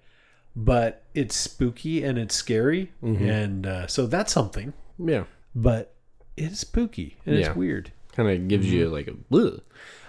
[0.55, 2.91] but it's spooky and it's scary,
[3.29, 4.73] and uh, so that's something.
[4.97, 5.23] yeah
[5.55, 5.93] But
[6.39, 7.47] it's spooky and Yeah.
[7.47, 7.91] it's weird.
[8.15, 9.61] kind of gives you like a.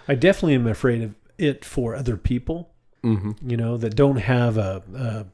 [0.09, 2.71] I definitely am afraid of it for other people.
[3.05, 3.49] Mm-hmm.
[3.51, 5.27] You know that don't have a, a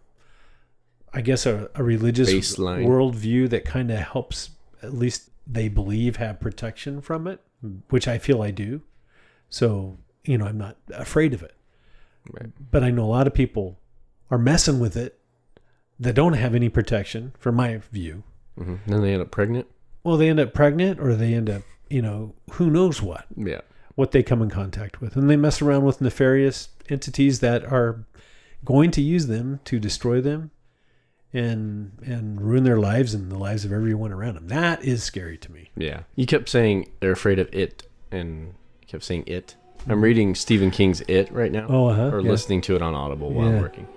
[1.12, 2.86] I guess a, a religious Baseline.
[2.86, 4.50] worldview that kind of helps.
[4.82, 7.40] At least they believe have protection from it,
[7.90, 8.82] which I feel I do.
[9.48, 11.54] So you know I'm not afraid of it.
[12.30, 12.50] Right.
[12.70, 13.78] But I know a lot of people
[14.30, 15.18] are messing with it
[15.98, 18.22] that don't have any protection, from my view.
[18.58, 19.66] hmm then they end up pregnant
[20.06, 23.26] Well, they end up pregnant, or they end up, you know, who knows what.
[23.36, 23.60] yeah
[23.96, 25.16] what they come in contact with.
[25.16, 28.04] And they mess around with nefarious entities that are
[28.62, 30.50] going to use them to destroy them
[31.32, 34.48] and and ruin their lives and the lives of everyone around them.
[34.48, 35.70] That is scary to me.
[35.76, 36.00] Yeah.
[36.14, 38.52] You kept saying they're afraid of it and
[38.86, 39.56] kept saying it.
[39.88, 41.66] I'm reading Stephen King's It right now.
[41.68, 42.30] Oh, uh-huh, Or yeah.
[42.30, 43.60] listening to it on Audible while Yeah.
[43.60, 43.88] working.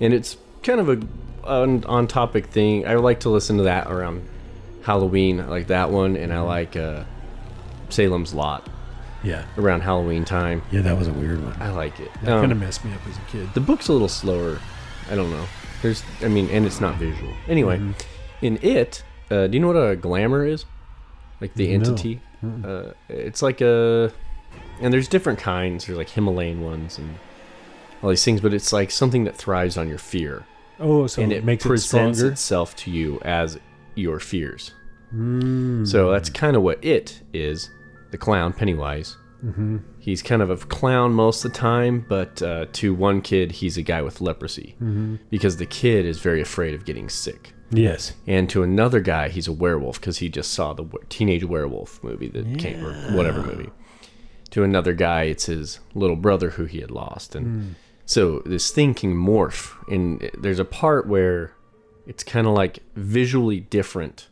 [0.00, 1.00] And it's kind of a
[1.44, 2.86] on, on topic thing.
[2.88, 4.26] I like to listen to that around
[4.86, 5.40] Halloween.
[5.40, 7.04] I like that one and I like uh,
[7.90, 8.68] Salem's Lot
[9.22, 9.44] Yeah.
[9.58, 10.62] around Halloween time.
[10.70, 11.54] Yeah, that was a weird one.
[11.60, 12.10] I like it.
[12.22, 13.48] That Um, kind of messed me up as a kid.
[13.54, 14.60] the book's a little slower.
[15.10, 15.46] I don't know.
[15.82, 17.32] There's, I mean, and it's not visual.
[17.48, 18.46] Anyway, Mm-hmm.
[18.46, 20.64] in it, uh, do you know what a glamour is?
[21.40, 21.74] Like the No.
[21.74, 22.20] entity.
[22.64, 24.12] Uh, it's like a
[24.80, 25.86] and there's different kinds.
[25.86, 27.16] There's like Himalayan ones and
[28.02, 30.44] all these things, but it's like something that thrives on your fear,
[30.78, 32.32] Oh, so and it it makes it presents stronger.
[32.32, 33.58] itself to you as
[33.96, 34.72] your fears.
[35.14, 35.86] Mm.
[35.86, 37.70] So that's kind of what it is.
[38.10, 39.16] The clown Pennywise.
[39.44, 39.78] Mm-hmm.
[39.98, 43.76] He's kind of a clown most of the time, but uh, to one kid, he's
[43.76, 45.16] a guy with leprosy Mm-hmm.
[45.30, 47.52] because the kid is very afraid of getting sick.
[47.70, 48.12] Yes.
[48.26, 52.28] And to another guy, he's a werewolf because he just saw the teenage werewolf movie
[52.28, 53.70] that came or whatever movie.
[54.50, 57.74] To another guy, it's his little brother who he had lost, and
[58.06, 59.74] so this thing can morph.
[59.92, 61.52] And there's a part where
[62.06, 64.28] it's kind of like visually different.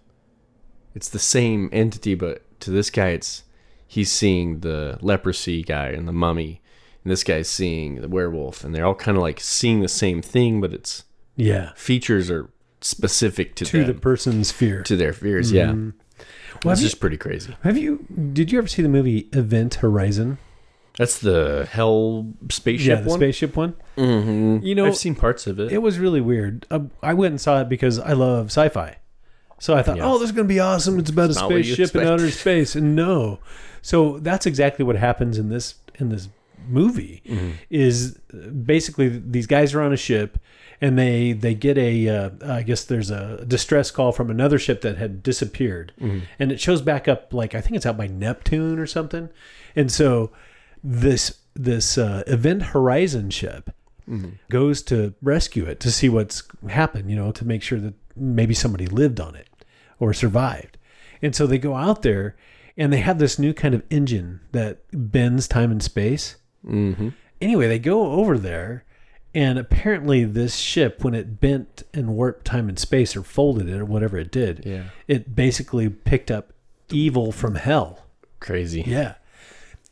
[0.95, 3.43] It's the same entity, but to this guy, it's
[3.87, 6.61] he's seeing the leprosy guy and the mummy,
[7.03, 10.23] and this guy's seeing the werewolf, and they're all kind of like seeing the same
[10.23, 11.05] thing, but it's
[11.37, 11.73] Yeah.
[11.75, 12.49] features are
[12.81, 14.83] specific to, To them, the person's fear.
[14.83, 15.51] to their fears.
[15.51, 15.91] Yeah, mm-hmm.
[16.65, 17.57] Well, you, just pretty crazy.
[17.63, 18.07] have you?
[18.33, 20.39] Did you ever see the movie Event Horizon?
[20.97, 22.97] That's the hell spaceship one.
[22.99, 23.19] yeah, the one.
[23.19, 23.75] spaceship one.
[23.97, 24.65] mm-hmm.
[24.65, 25.73] You know, I've seen parts of it.
[25.73, 26.67] It was really weird.
[26.71, 28.99] Uh, I went and saw it because I love sci-fi.
[29.59, 30.07] So I thought, Yeah.
[30.07, 30.99] oh, this is going to be awesome.
[30.99, 33.39] It's about a not what you spaceship in outer space, and no.
[33.83, 36.29] So that's exactly what happens in this in this
[36.69, 37.23] movie.
[37.27, 37.51] Mm-hmm.
[37.71, 40.39] Is uh, basically these guys are on a ship,
[40.81, 44.81] and they they get a uh, I guess there's a distress call from another ship
[44.83, 46.19] that had disappeared, Mm-hmm.
[46.39, 49.29] and it shows back up like I think it's out by Neptune or something,
[49.75, 50.31] and so
[50.85, 53.71] this this uh, Event Horizon ship
[54.51, 58.53] goes to rescue it to see what's happened, you know, to make sure that maybe
[58.53, 59.49] somebody lived on it
[59.99, 60.77] or survived.
[61.23, 62.37] And so they go out there
[62.77, 66.37] and they have this new kind of engine that bends time and space.
[66.67, 67.09] mm-hmm.
[67.41, 68.85] Anyway, they go over there
[69.35, 73.79] and apparently this ship when it bent and warped time and space or folded it
[73.81, 76.53] or whatever it did, Yeah, it basically picked up
[76.91, 78.05] evil from hell.
[78.39, 78.83] crazy.
[78.87, 79.15] Yeah.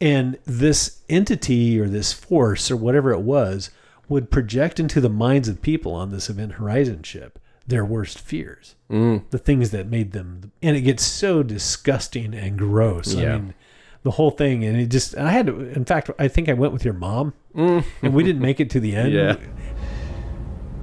[0.02, 3.70] And this entity or this force or whatever it was
[4.08, 8.74] would project into the minds of people on this Event Horizon ship their worst fears,
[8.90, 9.22] Mm.
[9.30, 10.50] the things that made them.
[10.60, 13.14] And it gets so disgusting and gross.
[13.14, 13.34] Yeah.
[13.34, 13.54] I mean,
[14.02, 14.64] the whole thing.
[14.64, 17.32] And it just, I had to, in fact, I think I went with your mom
[17.54, 19.12] and we didn't make it to the end.
[19.12, 19.36] Yeah.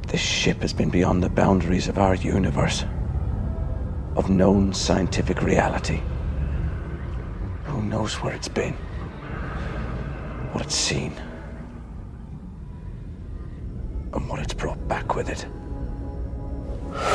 [0.07, 2.86] This ship has been beyond the boundaries of our universe,
[4.15, 5.99] of known scientific reality.
[7.65, 8.76] Who knows where it's been?
[10.60, 11.14] What it's seen?
[14.14, 15.45] And what it's brought back with it.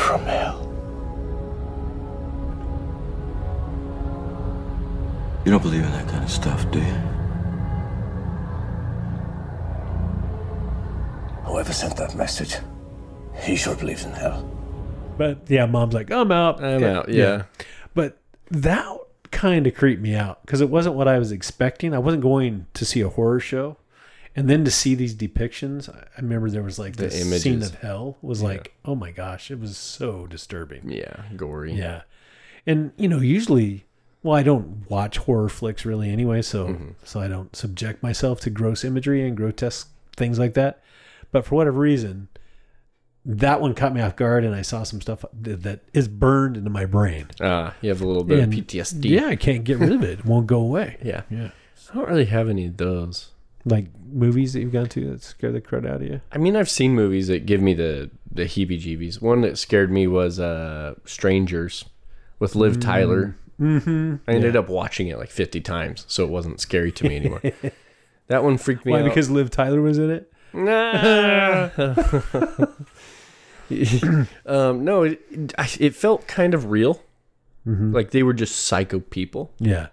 [0.06, 0.62] From hell.
[5.44, 6.94] You don't believe in that kind of stuff, do you?
[11.44, 12.56] Whoever sent that message,
[13.42, 14.50] he sure believes in hell.
[15.18, 16.64] But yeah, mom's like, I'm out.
[16.64, 17.10] I'm out.
[17.10, 17.42] Yeah.
[17.92, 18.16] But
[18.52, 18.96] that
[19.34, 21.92] kind of creeped me out because it wasn't what I was expecting.
[21.92, 23.76] I wasn't going to see a horror show.
[24.36, 27.74] And then to see these depictions, I remember there was like The this scene of
[27.76, 30.90] hell was like, oh my gosh, it was so disturbing.
[30.90, 31.74] Yeah, gory.
[31.74, 32.02] Yeah.
[32.66, 33.84] And you know, usually
[34.24, 36.88] well, I don't watch horror flicks really anyway, so Mm-hmm.
[37.04, 40.80] so I don't subject myself to gross imagery and grotesque things like that.
[41.30, 42.28] But for whatever reason,
[43.26, 46.70] that one caught me off guard and I saw some stuff that is burned into
[46.70, 47.26] my brain.
[47.40, 49.04] Uh, you have a little bit And, of PTSD.
[49.08, 50.18] Yeah, I can't get rid of it.
[50.20, 50.98] It won't go away.
[51.02, 51.22] Yeah.
[51.30, 51.50] Yeah.
[51.90, 53.30] I don't really have any of those.
[53.64, 56.20] Like movies that you've gone to that scare the crud out of you.
[56.32, 59.22] I mean, I've seen movies that give me the the heebie-jeebies.
[59.22, 61.84] One that scared me was uh, Strangers
[62.40, 63.36] with Liv Tyler.
[63.60, 64.16] Mm-hmm.
[64.28, 67.40] I ended up watching it like 50 times, so it wasn't scary to me anymore.
[68.26, 69.00] that one freaked me Why?
[69.00, 69.04] out.
[69.04, 70.32] Because Liv Tyler was in it.
[70.52, 71.70] Nah.
[74.46, 75.20] um, no, it,
[75.80, 77.02] it, felt kind of real.
[77.66, 77.92] Mm-hmm.
[77.94, 79.88] Like they were just psycho people, Yeah.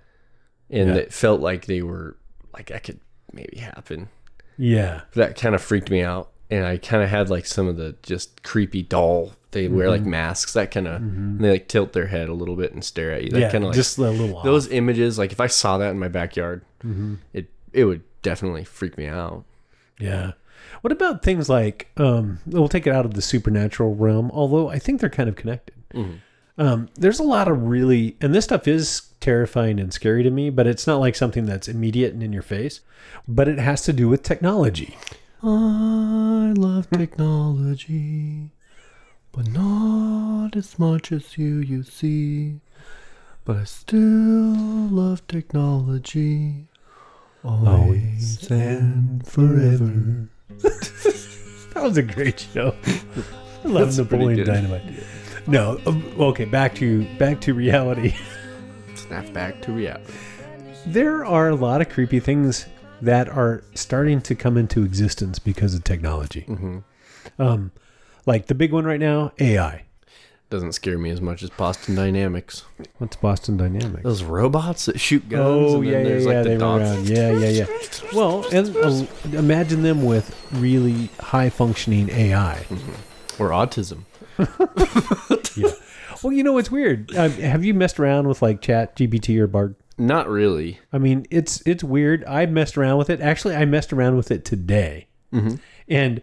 [0.69, 0.95] and Yeah.
[0.95, 2.17] it felt like they were
[2.53, 2.99] like that could
[3.31, 4.09] maybe happen.
[4.57, 5.01] Yeah.
[5.13, 7.95] That kind of freaked me out, and I kind of had like some of the
[8.03, 9.33] just creepy doll.
[9.51, 10.11] They wear like mm-hmm.
[10.11, 11.01] masks, that kind of.
[11.01, 11.41] Mm-hmm.
[11.41, 13.31] They like tilt their head a little bit and stare at you.
[13.31, 13.51] That yeah.
[13.51, 14.45] kind of like just a little off.
[14.45, 15.17] those images.
[15.17, 16.63] Like if I saw that in my backyard,
[17.33, 19.43] it it would definitely freak me out.
[19.99, 20.33] Yeah.
[20.81, 24.79] What about things like um, we'll take it out of the supernatural realm, although I
[24.79, 25.75] think they're kind of connected.
[26.57, 30.49] Um, there's a lot of really, and this stuff is terrifying and scary to me,
[30.49, 32.81] but it's not like something that's immediate and in your face.
[33.27, 34.97] But it has to do with technology.
[35.43, 38.51] I love technology,
[39.31, 42.59] but not as much as you, you see.
[43.43, 43.99] But I still
[44.89, 46.67] love technology,
[47.43, 50.29] always and forever.
[51.73, 52.75] That was a great show.
[53.63, 54.45] I love Napoleon.
[54.45, 54.83] Dynamite.
[55.47, 58.13] No, um, okay, back to back to reality.
[58.95, 60.13] Snap back to reality.
[60.85, 62.67] there are a lot of creepy things
[63.01, 66.45] that are starting to come into existence because of technology.
[67.39, 67.71] Um,
[68.25, 69.85] like the big one right now, AI.
[70.51, 72.65] Doesn't scare me as much as Boston Dynamics.
[72.97, 74.03] What's Boston Dynamics?
[74.03, 75.41] Those robots that shoot guns.
[75.41, 76.25] Oh and then yeah, yeah, yeah.
[76.27, 76.83] like the they were dogs.
[76.83, 77.09] around.
[77.09, 77.65] Yeah, yeah, yeah.
[78.13, 79.05] Well, and uh,
[79.37, 82.65] imagine them with really high functioning AI.
[83.39, 84.03] Or autism.
[85.57, 85.71] Yeah.
[86.23, 87.15] Well, you know what's weird?
[87.15, 89.75] Uh, have you messed around with like Chat GPT or Bard?
[89.97, 90.79] Not really.
[90.93, 92.23] I mean, it's it's weird.
[92.25, 93.21] I messed around with it.
[93.21, 95.07] Actually, I messed around with it today,
[95.87, 96.21] and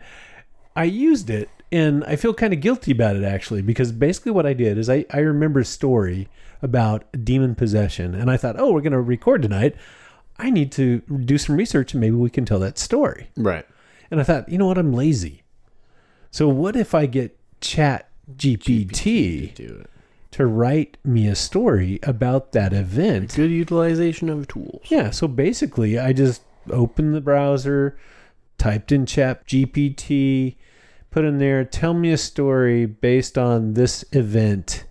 [0.76, 4.47] I used it, and I feel kind of guilty about it actually because basically what
[4.47, 6.29] I did is I I remember a story
[6.62, 9.77] about demon possession, and I thought, oh, we're going to record tonight.
[10.39, 13.31] I need to do some research, and maybe we can tell that story.
[13.37, 13.66] Right.
[14.11, 14.79] And I thought, you know what?
[14.79, 15.43] I'm lazy.
[16.31, 19.91] So what if I get Chat GPT Do it.
[20.33, 23.35] to write me a story about that event?
[23.37, 24.83] Good utilization of tools.
[24.87, 27.97] Yeah, so basically, I just opened the browser,
[28.59, 30.57] typed in Chat GPT,
[31.19, 34.85] put in there, tell me a story based on this event,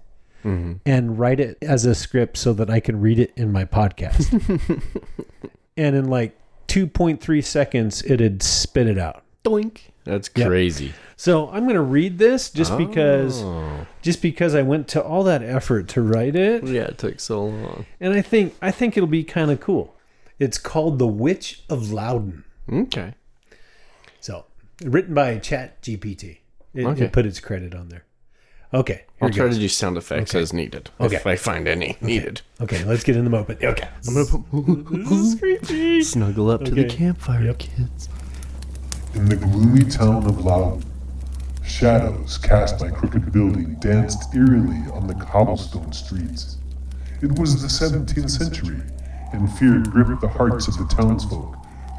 [0.44, 0.74] mm-hmm.
[0.86, 4.28] and write it as a script so that I can read it in my podcast.
[5.78, 9.24] and in like 2.3 seconds, it had spit it out.
[9.46, 9.78] Doink.
[10.04, 10.48] That's Yep.
[10.50, 10.92] crazy.
[11.16, 13.88] So I'm gonna read this just because, Oh.
[14.02, 17.46] just because I went to all that effort to write it, Yeah, it took so
[17.46, 17.86] long.
[18.02, 19.96] and I think I think it'll be kind of cool.
[20.40, 22.44] It's called The Witch of Loudun.
[22.72, 23.14] Okay.
[24.82, 26.40] So, written by Chat GPT.
[26.74, 27.06] It, Okay.
[27.06, 28.04] it put its credit on there.
[28.74, 29.56] Okay, I'll try goes.
[29.56, 30.90] to do sound effects as needed.
[31.00, 31.16] Okay.
[31.16, 32.42] If I find any needed.
[32.62, 33.64] Okay, let's get in the moment.
[33.64, 36.96] Okay, I'm gonna put snuggle up to the Okay.
[36.98, 38.10] campfire, kids.
[39.16, 40.84] In the gloomy town of Loudun,
[41.64, 46.58] shadows cast by crooked building danced eerily on the cobblestone streets.
[47.22, 48.82] It was the 17th century,
[49.32, 51.56] and fear gripped the hearts of the townsfolk,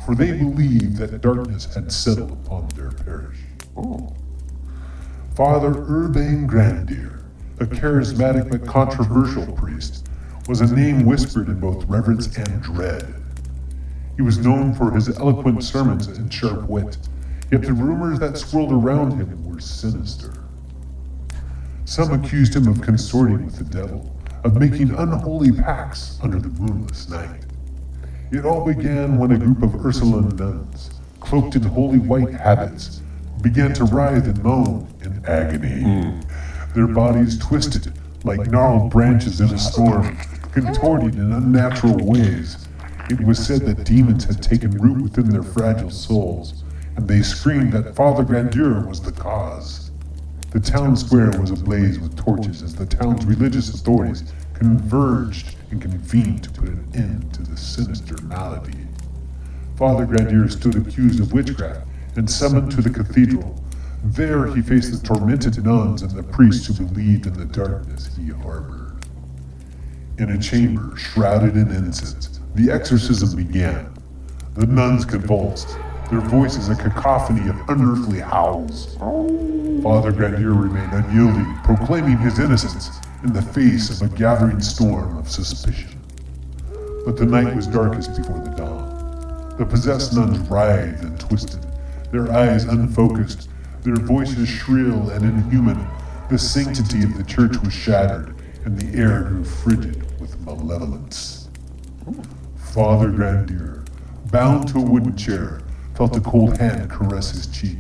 [0.09, 3.41] for they believed that darkness had settled upon their parish.
[5.37, 7.27] Father Urbain Grandier,
[7.61, 10.09] a charismatic but controversial priest,
[10.49, 13.23] was a name whispered in both reverence and dread.
[14.17, 16.97] He was known for his eloquent sermons and sharp wit,
[17.53, 20.33] yet the rumors that swirled around him were sinister.
[21.85, 27.11] Some accused him of consorting with the devil, of making unholy pacts under the moonless
[27.11, 27.45] night.
[28.31, 33.01] It all began when a group of Ursuline nuns, cloaked in holy white habits,
[33.41, 35.83] began to writhe and moan in agony.
[35.83, 36.21] Hmm.
[36.75, 40.19] Their bodies twisted like gnarled branches in a storm,
[40.53, 42.69] contorting in unnatural ways.
[43.09, 46.65] It was said that demons had taken root within their fragile souls,
[46.97, 49.91] and they screamed that Father Grandier was the cause.
[50.51, 54.25] The town square was ablaze with torches as the town's religious authorities
[54.59, 58.89] converged and convened to put an end to the sinister malady.
[59.77, 61.87] Father Grandier stood accused of witchcraft
[62.17, 63.63] and summoned to the cathedral.
[64.03, 68.31] There he faced the tormented nuns and the priests who believed in the darkness he
[68.31, 68.97] harbored.
[70.19, 73.95] In a chamber shrouded in incense, the exorcism began.
[74.55, 75.77] The nuns convulsed,
[76.11, 78.97] their voices a cacophony of unearthly howls.
[79.85, 85.29] Father Grandier remained unyielding, proclaiming his innocence in the face of a gathering storm of
[85.29, 86.01] suspicion.
[87.05, 89.55] But the night was darkest before the dawn.
[89.59, 91.67] The possessed nuns writhed and twisted,
[92.13, 93.49] their eyes unfocused,
[93.83, 95.85] their voices shrill and inhuman.
[96.31, 101.49] The sanctity of the church was shattered, and the air grew frigid with malevolence.
[102.57, 103.85] Father Grandier,
[104.27, 105.61] bound to a wooden chair,
[105.97, 107.79] felt a cold hand caress his cheek.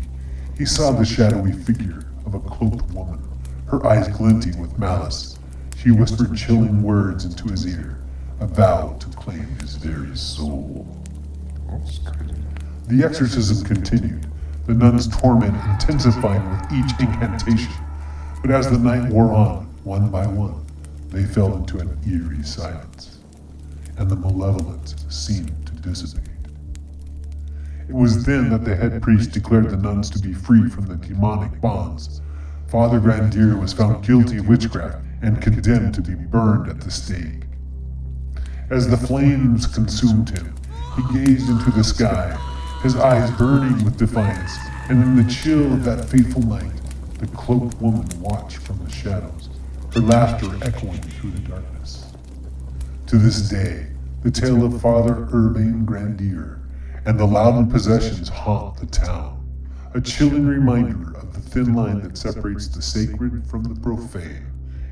[0.57, 3.23] He saw the shadowy figure of a cloaked woman,
[3.71, 5.39] her eyes glinting with malice.
[5.77, 7.99] She whispered chilling words into his ear,
[8.41, 10.87] a vow to claim his very soul.
[12.89, 14.27] The exorcism continued,
[14.67, 17.73] the nuns' torment intensifying with each incantation.
[18.41, 20.65] But as the night wore on, one by one,
[21.11, 23.19] they fell into an eerie silence,
[23.99, 26.25] and the malevolence seemed to dissipate.
[27.89, 30.97] It was then that the head priest declared the nuns to be free from the
[30.97, 32.21] demonic bonds.
[32.69, 37.45] Father Grandier was found guilty of witchcraft and condemned to be burned at the stake.
[38.69, 40.55] As the flames consumed him,
[40.95, 42.37] he gazed into the sky,
[42.83, 44.59] his eyes burning with defiance,
[44.91, 46.71] and in the chill of that fateful night,
[47.19, 49.49] the cloaked woman watched from the shadows,
[49.95, 52.13] her laughter echoing through the darkness.
[53.07, 53.87] To this day,
[54.23, 56.61] the tale of Father Urbain Grandier
[57.07, 59.43] and the Loudun possessions haunt the town,
[59.95, 61.18] a chilling reminder
[61.49, 64.47] thin line that separates the sacred from the profane,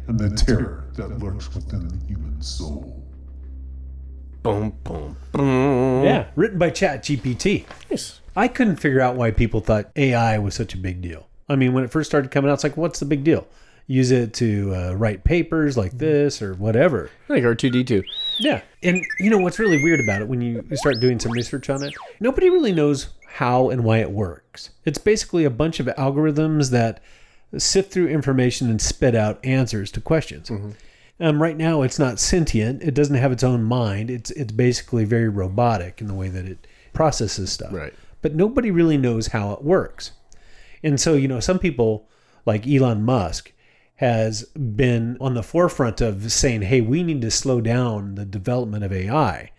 [0.09, 3.03] and the terror that lurks within the human soul.
[4.43, 6.05] Boom, boom, boom.
[6.05, 7.65] Yeah, written by Chat GPT.
[7.91, 8.21] Nice.
[8.37, 11.27] I couldn't figure out why people thought AI was such a big deal.
[11.49, 13.47] I mean, when it first started coming out, it's like, what's the big deal?
[13.89, 17.11] Use it to uh, write papers like this or whatever.
[17.29, 18.05] Like R2D2.
[18.39, 18.63] Yeah.
[18.83, 21.83] And you know what's really weird about it when you start doing some research on
[21.85, 21.95] it?
[22.21, 24.71] Nobody really knows how and why it works.
[24.85, 27.03] It's basically a bunch of algorithms that
[27.59, 30.51] sift through information and spit out answers to questions.
[31.21, 32.83] Um, right now, it's not sentient.
[32.83, 34.11] It doesn't have its own mind.
[34.11, 37.73] It's it's basically very robotic in the way that it processes stuff.
[37.73, 37.95] Right.
[38.23, 40.13] But nobody really knows how it works.
[40.83, 42.09] And so, you know, some people
[42.47, 43.53] like Elon Musk
[43.97, 48.85] has been on the forefront of saying, hey, we need to slow down the development
[48.85, 49.51] of AI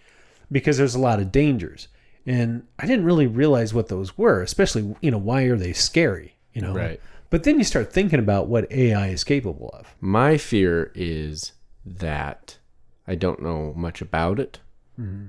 [0.52, 1.88] because there's a lot of dangers.
[2.28, 6.36] And I didn't really realize what those were, especially, you know, why are they scary?
[6.54, 6.74] You know?
[6.74, 7.00] Right.
[7.30, 9.96] But then you start thinking about what AI is capable of.
[10.02, 11.54] My fear is
[11.86, 12.58] that
[13.08, 14.60] I don't know much about it,
[15.00, 15.28] mm-hmm.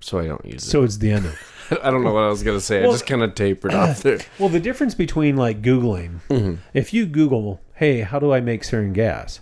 [0.00, 0.70] so I don't use it.
[0.70, 1.32] So it's the end of
[1.70, 1.78] it.
[1.82, 2.82] I don't know what I was gonna say.
[2.82, 4.20] I just kind of tapered off there.
[4.38, 6.56] Well, the difference between like Googling, mm-hmm.
[6.74, 9.40] if you Google, hey, how do I make sarin gas?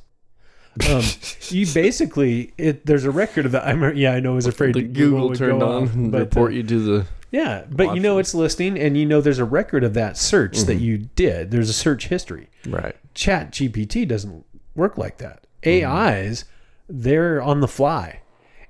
[0.88, 1.04] Um,
[1.48, 3.66] you basically, it, there's a record of that.
[3.66, 6.24] I'm, yeah, I know I was afraid The Google Google turned on and but, uh,
[6.24, 7.06] report you to the.
[7.30, 10.58] Yeah, but you know it's listening, and you know there's a record of that search
[10.60, 11.50] that you did.
[11.50, 12.48] There's a search history.
[12.64, 12.94] Right.
[13.12, 14.44] Chat GPT doesn't
[14.76, 15.44] work like that.
[15.66, 16.44] AIs,
[16.88, 18.20] they're on the fly,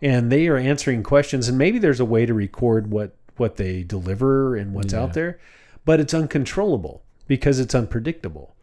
[0.01, 1.49] and they are answering questions.
[1.49, 5.39] And maybe there's a way to record what what they deliver and what's out there,
[5.85, 8.54] but it's uncontrollable because it's unpredictable.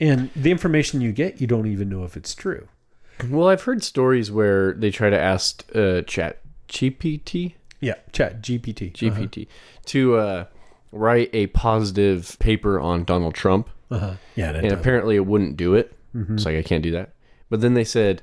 [0.00, 2.68] And the information you get, you don't even know if it's true.
[3.28, 8.92] Well, I've heard stories where they try to ask uh, Chat GPT, Yeah, Chat GPT.
[8.92, 9.48] GPT,
[9.86, 10.44] to uh,
[10.92, 14.14] write a positive paper on Donald Trump, Uh-huh.
[14.36, 14.72] Yeah, and does.
[14.78, 15.94] apparently it wouldn't do it.
[16.14, 17.14] It's like I can't do that.
[17.50, 18.22] But then they said,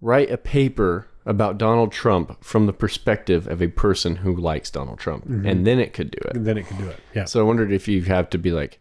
[0.00, 4.98] write a paper about Donald Trump from the perspective of a person who likes Donald
[4.98, 6.36] Trump, and then it could do it.
[6.36, 6.98] and then it can do it.
[7.14, 7.26] Yeah.
[7.26, 8.79] So I wondered if you have to be like,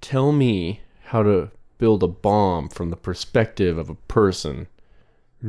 [0.00, 4.66] tell me how to build a bomb from the perspective of a person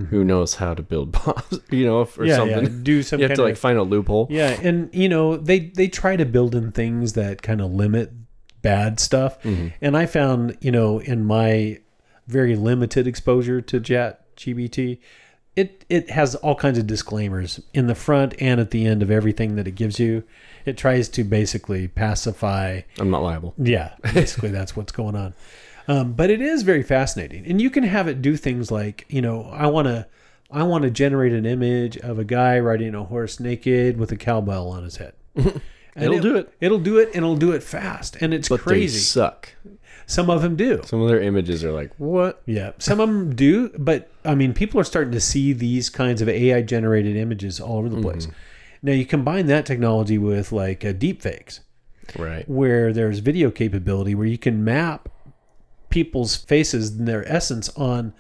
[0.10, 2.26] who knows how to build bombs, you know, or Mm-hmm.
[2.26, 2.64] yeah, something.
[2.64, 2.70] yeah.
[2.84, 4.28] Do some you have to like of find a loophole.
[4.30, 8.12] Yeah, and you know they they try to build in things that kind of limit
[8.62, 11.80] bad stuff, and I found you know in my
[12.28, 15.00] very limited exposure to Chat GPT,
[15.56, 19.12] it it has all kinds of disclaimers in the front and at the end of
[19.12, 20.24] everything that it gives you.
[20.66, 23.54] It tries to basically pacify I'm not liable.
[23.58, 25.34] yeah, basically that's what's going on.
[25.88, 29.22] Um, but it is very fascinating, and you can have it do things like, you
[29.24, 30.06] know, I want to,
[30.52, 34.16] I want to generate an image of a guy riding a horse naked with a
[34.16, 35.14] cowbell on his head.
[35.96, 36.54] And It'll do it.
[36.62, 38.94] It'll do it, and it'll do it fast, and it's But crazy.
[38.98, 39.50] they suck.
[40.10, 40.82] Some of them do.
[40.86, 42.42] Some of their images are like, what?
[42.48, 46.20] Yeah, some of them do, but I mean, people are starting to see these kinds
[46.22, 48.28] of AI generated images all over the place.
[48.82, 51.60] Now, you combine that technology with like uh, deep fakes,
[52.18, 52.48] Right.
[52.50, 55.10] where there's video capability where you can map
[55.90, 58.14] people's faces and their essence on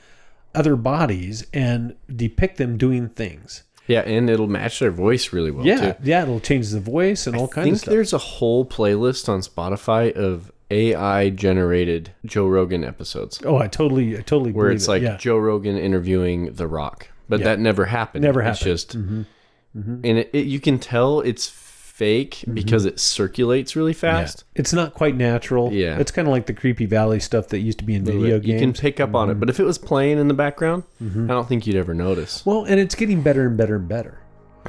[0.54, 3.64] other bodies and depict them doing things.
[3.88, 6.00] Yeah, and it'll match their voice really well Yeah, too.
[6.04, 7.92] yeah, it'll change the voice and all I kinds think of stuff.
[7.92, 14.18] there's a whole playlist on Spotify of AI generated Joe Rogan episodes Oh, I totally,
[14.18, 14.92] I totally where it's it.
[14.92, 15.18] like yeah.
[15.18, 17.46] Joe Rogan interviewing The Rock, but Yeah.
[17.46, 18.24] that never happened.
[18.24, 18.90] Never It's happened.
[18.94, 19.22] Mm-hmm.
[19.22, 24.46] just, and it, it, you can tell it's fake because it circulates really fast.
[24.56, 25.72] It's not quite natural.
[25.74, 26.00] Yeah.
[26.00, 28.40] it's kind of like the creepy valley stuff that used to be in video you
[28.40, 28.48] games.
[28.48, 31.26] You can pick up on it, but if it was playing in the background, Mm-hmm.
[31.30, 32.46] I don't think you'd ever notice.
[32.46, 34.20] well, and it's getting better and better and better.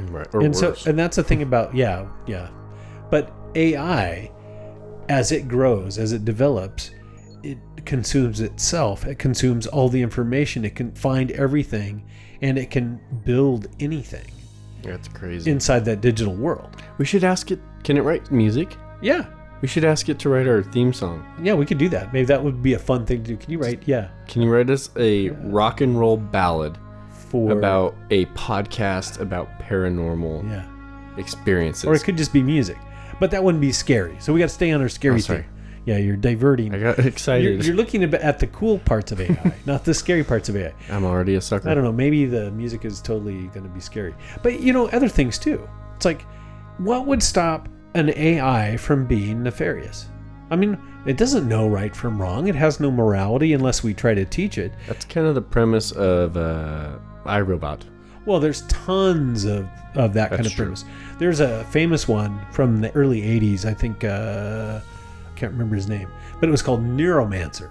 [0.00, 0.26] Right.
[0.32, 0.80] Or and worse.
[0.82, 2.48] so and that's the thing about yeah yeah
[3.10, 4.30] but ai
[5.10, 6.92] as it grows as it develops
[7.42, 12.02] it consumes itself it consumes all the information it can find everything
[12.42, 14.30] and it can build anything
[14.82, 15.50] That's crazy.
[15.50, 17.58] inside that digital world we should ask it.
[17.82, 18.76] Can it write music?
[19.02, 19.24] yeah
[19.62, 21.24] We should ask it to write our theme song.
[21.42, 23.50] yeah we could do that maybe that would be a fun thing to do can
[23.50, 26.78] you write yeah Can you write us a rock and roll ballad
[27.30, 30.66] for about a podcast about paranormal yeah
[31.16, 31.84] experiences?
[31.86, 32.78] or it could just be music
[33.20, 35.44] but that wouldn't be scary so we got to stay on our scary Oh, thing
[35.86, 37.64] yeah you're diverting I got you're, excited.
[37.64, 40.72] you're looking at at the cool parts of AI, not the scary parts of AI.
[40.90, 41.68] I'm already a sucker.
[41.70, 41.92] I don't know.
[41.92, 45.66] Maybe the music is totally going to be scary, but you know, other things too.
[45.96, 46.26] It's like,
[46.78, 50.10] what would stop an AI from being nefarious?
[50.50, 52.48] I mean, it doesn't know right from wrong.
[52.48, 54.72] It has no morality unless we try to teach it.
[54.86, 57.82] That's kind of the premise of uh, iRobot.
[58.30, 60.64] Well, there's tons of, of that kind That's of true.
[60.66, 60.84] premise.
[61.18, 63.64] There's a famous one from the early 80s.
[63.64, 66.08] I think, uh, I can't remember his name,
[66.38, 67.70] but it was called Neuromancer.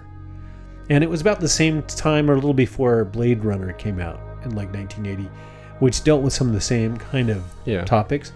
[0.90, 4.20] And it was about the same time or a little before Blade Runner came out
[4.44, 5.30] in like 1980,
[5.78, 7.86] which dealt with some of the same kind of Yeah.
[7.86, 8.32] topics.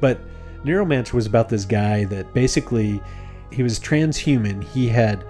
[0.00, 0.20] But
[0.64, 3.02] Neuromancer was about this guy that basically
[3.52, 4.64] he was transhuman.
[4.64, 5.22] He had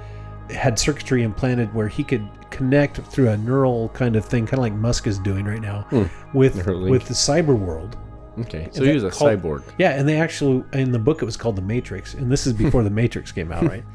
[0.51, 4.61] had circuitry implanted where he could connect through a neural kind of thing, kind of
[4.61, 6.05] like Musk is doing right now, hmm.
[6.37, 7.97] with with the cyber world.
[8.41, 9.63] Okay, so he was a called- cyborg.
[9.79, 12.53] Yeah, and they actually in the book it was called The Matrix, and this is
[12.53, 13.85] before The Matrix came out, right?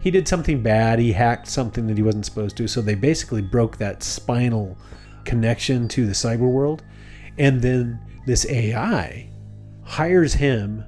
[0.00, 0.98] He did something bad.
[0.98, 4.76] He hacked something that he wasn't supposed to, so they basically broke that spinal
[5.24, 6.82] connection to the cyber world,
[7.38, 9.30] and then this AI
[9.82, 10.84] hires him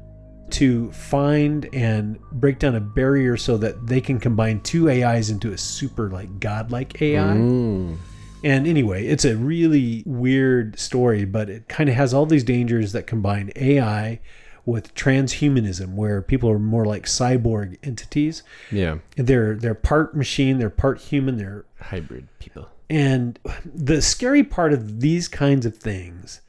[0.51, 5.53] to find and break down a barrier so that they can combine two AIs into
[5.53, 7.21] a super like godlike AI.
[7.35, 7.97] Mm.
[8.45, 12.93] And anyway, it's a really weird story, but it kind of has all these dangers
[12.93, 14.21] that combine AI
[14.65, 18.43] with transhumanism, where people are more like cyborg entities.
[18.73, 22.69] Yeah, They're they're part machine, they're part human, they're hybrid people.
[22.91, 26.41] and the scary part of these kinds of things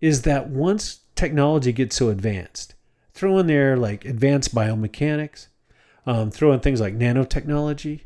[0.00, 2.74] is that once technology gets so advanced,
[3.22, 5.46] throw in there like advanced biomechanics,
[6.06, 8.00] um, throw in things like nanotechnology,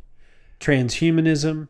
[0.61, 1.69] transhumanism,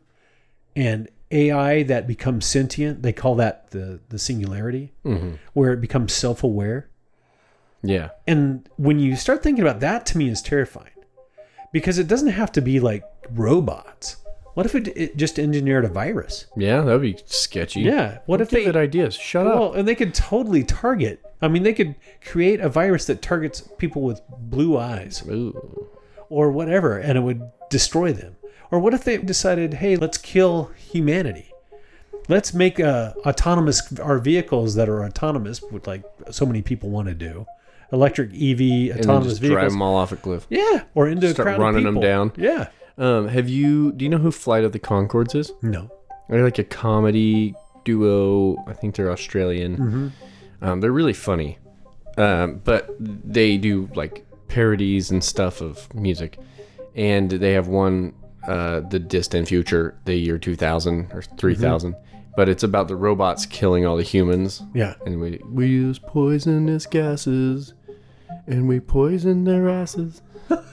[0.75, 3.03] and AI that becomes sentient.
[3.03, 4.91] They call that the the singularity,
[5.53, 6.89] where it becomes self aware.
[7.83, 10.97] Yeah, And when you start thinking about that, to me is terrifying
[11.71, 14.17] because it doesn't have to be like robots.
[14.57, 16.47] What if it, it just engineered a virus?
[16.57, 17.81] yeah, that'd be sketchy.
[17.81, 18.17] Yeah.
[18.25, 19.13] What if Don't give they it ideas?
[19.13, 19.75] Shut up well, up.
[19.75, 21.23] and they could totally target.
[21.43, 21.93] I mean, they could
[22.25, 25.87] create a virus that targets people with blue eyes Ooh.
[26.29, 28.35] or whatever, and it would destroy them.
[28.71, 31.51] Or what if they decided, hey, let's kill humanity?
[32.27, 36.01] Let's make uh, autonomous our vehicles that are autonomous, like
[36.31, 37.45] so many people want to do,
[37.93, 40.47] electric EV And autonomous just drive them all off a cliff.
[40.49, 42.01] Yeah, or into Start a crowd running people.
[42.01, 42.31] down.
[42.35, 42.69] Yeah.
[42.97, 43.91] Um, have you?
[43.91, 45.51] Do you know who Flight of the Conchords is?
[45.61, 45.89] No.
[46.29, 47.53] They're like a comedy
[47.85, 48.63] duo.
[48.67, 49.77] I think they're Australian.
[49.77, 50.07] Mm-hmm.
[50.65, 51.59] Um, they're really funny,
[52.17, 56.39] um, but they do like parodies and stuff of music.
[56.95, 58.13] And they have one,
[58.47, 61.95] uh, the distant future, the year 2000 or 3000.
[62.35, 64.63] But it's about the robots killing all the humans.
[64.73, 64.95] Yeah.
[65.05, 67.73] And we we use poisonous gases,
[68.47, 70.21] and we poison their asses.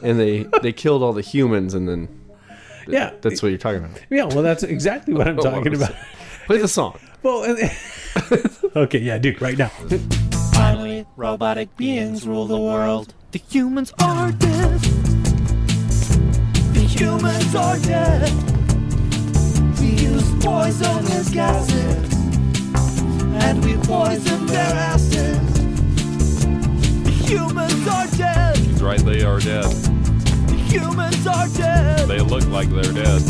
[0.03, 2.09] And they they killed all the humans, and then
[2.89, 3.13] Yeah.
[3.21, 3.99] that's what you're talking about.
[4.11, 4.25] Yeah.
[4.25, 5.91] Well, that's exactly what I'm talking was about.
[5.93, 5.97] it?
[6.47, 6.99] Play the song.
[7.23, 7.71] Well, and-
[8.77, 9.71] okay, yeah, dude, right now.
[10.53, 13.15] Finally, robotic beings rule the world.
[13.33, 14.81] The humans are dead.
[16.75, 18.31] The humans are dead.
[19.81, 22.13] We use poisonous gases.
[23.43, 25.65] And we poison their asses.
[27.05, 28.54] The humans are dead.
[28.85, 29.65] He's right, they are dead.
[30.69, 32.07] Humans are dead.
[32.07, 33.23] They look like they're dead.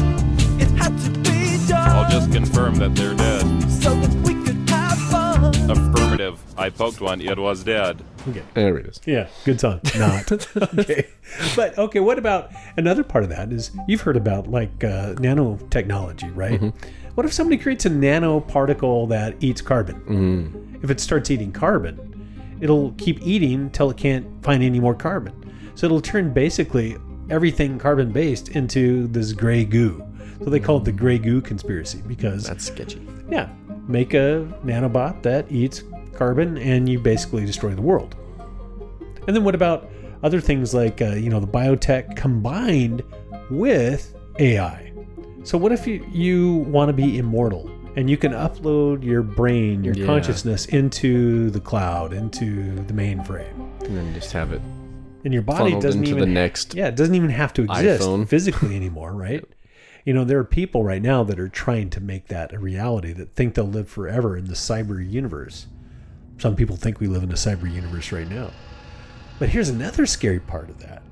[0.60, 1.90] It had to be done.
[1.90, 3.70] I'll just confirm that they're dead.
[3.70, 5.54] so that we could have fun.
[5.70, 6.40] Affirmative.
[6.58, 8.02] I poked one, it was dead.
[8.28, 8.42] Okay.
[8.54, 9.00] There it is.
[9.06, 9.80] Yeah, good song.
[9.96, 10.32] Not.
[10.76, 11.06] okay.
[11.54, 16.32] But okay, what about another part of that is you've heard about like uh, nanotechnology,
[16.34, 16.72] right?
[17.14, 20.80] What if somebody creates a nanoparticle that eats carbon?
[20.82, 25.42] If it starts eating carbon, it'll keep eating until it can't find any more carbon.
[25.74, 26.96] So it'll turn basically
[27.30, 30.04] everything carbon based into this gray goo.
[30.42, 33.00] So they call it the gray goo conspiracy because That's sketchy.
[33.30, 33.48] yeah,
[33.88, 35.82] make a nanobot that eats
[36.14, 38.14] carbon and you basically destroy the world.
[39.26, 39.88] And then what about
[40.22, 43.02] other things like uh, you know the biotech combined
[43.50, 44.92] with AI?
[45.44, 49.84] So what if you, you want to be immortal and you can upload your brain,
[49.84, 50.06] your Yeah.
[50.06, 53.52] consciousness into the cloud, into the mainframe,
[53.84, 54.60] And then just have it
[55.24, 56.74] and your body doesn't even the next.
[56.74, 58.28] yeah, it doesn't even have to exist iPhone.
[58.28, 59.44] physically anymore, right?
[60.04, 63.12] You know, there are people right now that are trying to make that a reality
[63.14, 65.66] that think they'll live forever in the cyber universe.
[66.36, 68.50] Some people think we live in a cyber universe right now.
[69.38, 71.02] But here's another scary part of that.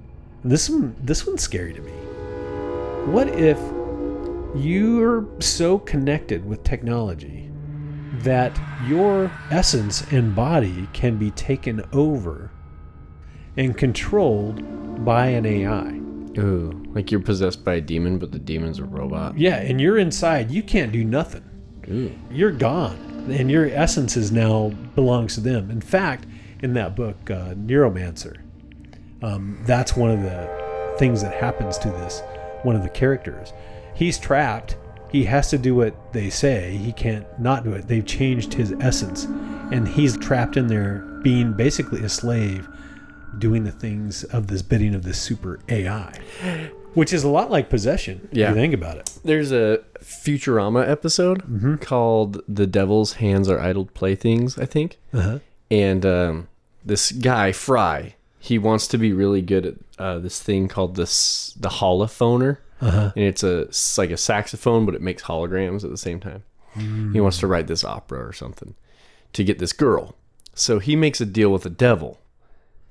[0.43, 1.93] And this one this one's scary to me.
[3.11, 3.59] What if
[4.55, 7.51] you're so connected with technology
[8.19, 12.51] that your essence and body can be taken over
[13.57, 15.99] and controlled by an AI.
[16.39, 19.37] Ooh, like you're possessed by a demon, but the demon's a robot.
[19.39, 20.51] Yeah, and you're inside.
[20.51, 21.45] You can't do nothing.
[21.91, 22.13] Ooh.
[22.31, 22.97] You're gone,
[23.31, 25.71] and your essence is now belongs to them.
[25.71, 26.27] In fact,
[26.63, 28.41] in that book, uh, Neuromancer,
[29.23, 32.23] um, that's one of the things that happens to this
[32.63, 33.53] one of the characters.
[33.95, 34.77] He's trapped.
[35.11, 36.77] He has to do what they say.
[36.77, 37.89] He can't not do it.
[37.89, 42.69] They've changed his essence, and he's trapped in there, being basically a slave
[43.39, 46.19] doing the things of this bidding of this super AI,
[46.95, 48.29] which is a lot like possession.
[48.31, 48.51] If Yeah.
[48.51, 49.11] you think about it.
[49.25, 54.99] There's a Futurama episode called "The Devil's Hands Are Idle Playthings," I think.
[55.13, 55.39] Uh-huh.
[55.71, 56.49] And um,
[56.85, 61.55] this guy Fry, he wants to be really good at uh, this thing called this
[61.59, 63.13] the holophoner, Uh-huh.
[63.17, 66.43] and it's a it's like a saxophone, but it makes holograms at the same time.
[67.13, 68.75] He wants to write this opera or something
[69.35, 70.15] to get this girl.
[70.55, 72.19] So he makes a deal with the devil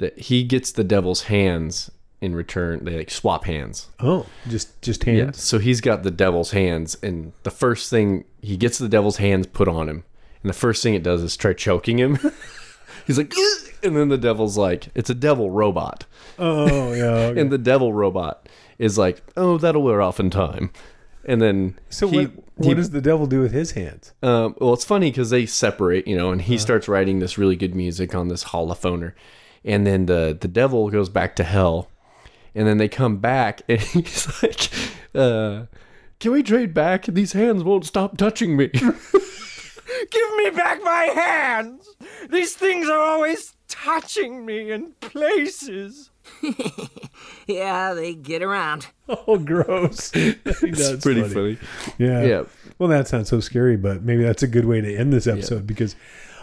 [0.01, 1.89] that he gets the devil's hands
[2.19, 2.83] in return.
[2.85, 3.87] They like swap hands.
[3.99, 5.17] Oh, just just hands.
[5.19, 5.31] Yeah.
[5.31, 9.47] So he's got the devil's hands, and the first thing he gets the devil's hands
[9.47, 10.03] put on him,
[10.43, 12.19] and the first thing it does is try choking him.
[13.07, 16.05] he's like, "Ugh!" and then the devil's like, it's a devil robot,
[16.37, 17.03] Oh yeah.
[17.31, 17.41] okay.
[17.41, 18.47] and the devil robot
[18.77, 20.71] is like, oh, that'll wear off in time.
[21.25, 22.31] And then so he- what?
[22.57, 24.13] What he- does the devil do with his hands?
[24.21, 27.55] um, well, it's funny because they separate, you know, and he starts writing this really
[27.55, 29.13] good music on this holophoner,
[29.63, 31.89] and then the the devil goes back to hell,
[32.55, 34.69] and then they come back, and he's like,
[35.15, 35.65] uh,
[36.19, 37.05] "Can we trade back?
[37.05, 38.69] These hands won't stop touching me."
[40.09, 41.87] Give me back my hands!
[42.29, 46.09] These things are always touching me in places.
[47.47, 48.87] Yeah, they get around.
[49.09, 50.11] Oh, gross.
[50.11, 51.57] that's it's pretty funny.
[51.97, 52.23] Yeah.
[52.23, 52.43] Yeah.
[52.77, 55.67] Well, that sounds so scary, but maybe that's a good way to end this episode
[55.67, 55.95] because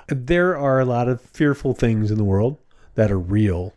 [0.09, 2.59] there are a lot of fearful things in the world
[2.99, 3.75] that are real.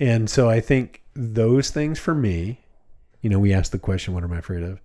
[0.00, 2.58] And so I think those things for me,
[3.20, 4.80] you know, we asked the question, what am I afraid of?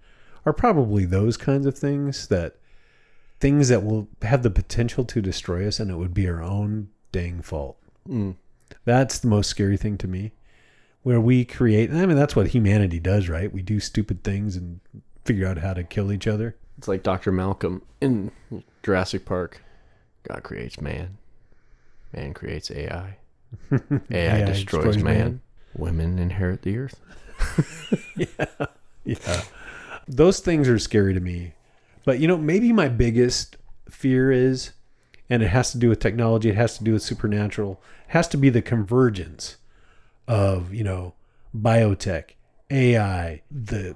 [0.46, 2.58] Are probably those kinds of things that
[3.40, 6.90] things that will have the potential to destroy us and it would be our own
[7.12, 7.80] dang fault.
[8.08, 8.36] Mm.
[8.86, 10.34] That's the most scary thing to me.
[11.02, 13.52] Where we create, I mean, that's what humanity does, right?
[13.52, 14.82] We do stupid things and
[15.26, 16.56] figure out how to kill each other.
[16.78, 17.32] It's like Dr.
[17.32, 18.32] Malcolm in
[18.84, 19.64] Jurassic Park.
[20.28, 21.18] God creates man.
[22.14, 23.18] Man creates AI.
[24.12, 25.42] AI, destroys, man.
[25.76, 27.00] Women inherit the earth.
[29.08, 29.42] Yeah.
[30.06, 31.54] Those things are scary to me.
[32.04, 33.56] But, you know, maybe my biggest
[33.90, 34.72] fear is,
[35.30, 38.28] and it has to do with technology, it has to do with supernatural, it has
[38.30, 39.58] to be the convergence
[40.28, 41.14] of, you know,
[41.56, 42.32] biotech,
[42.70, 43.96] AI, the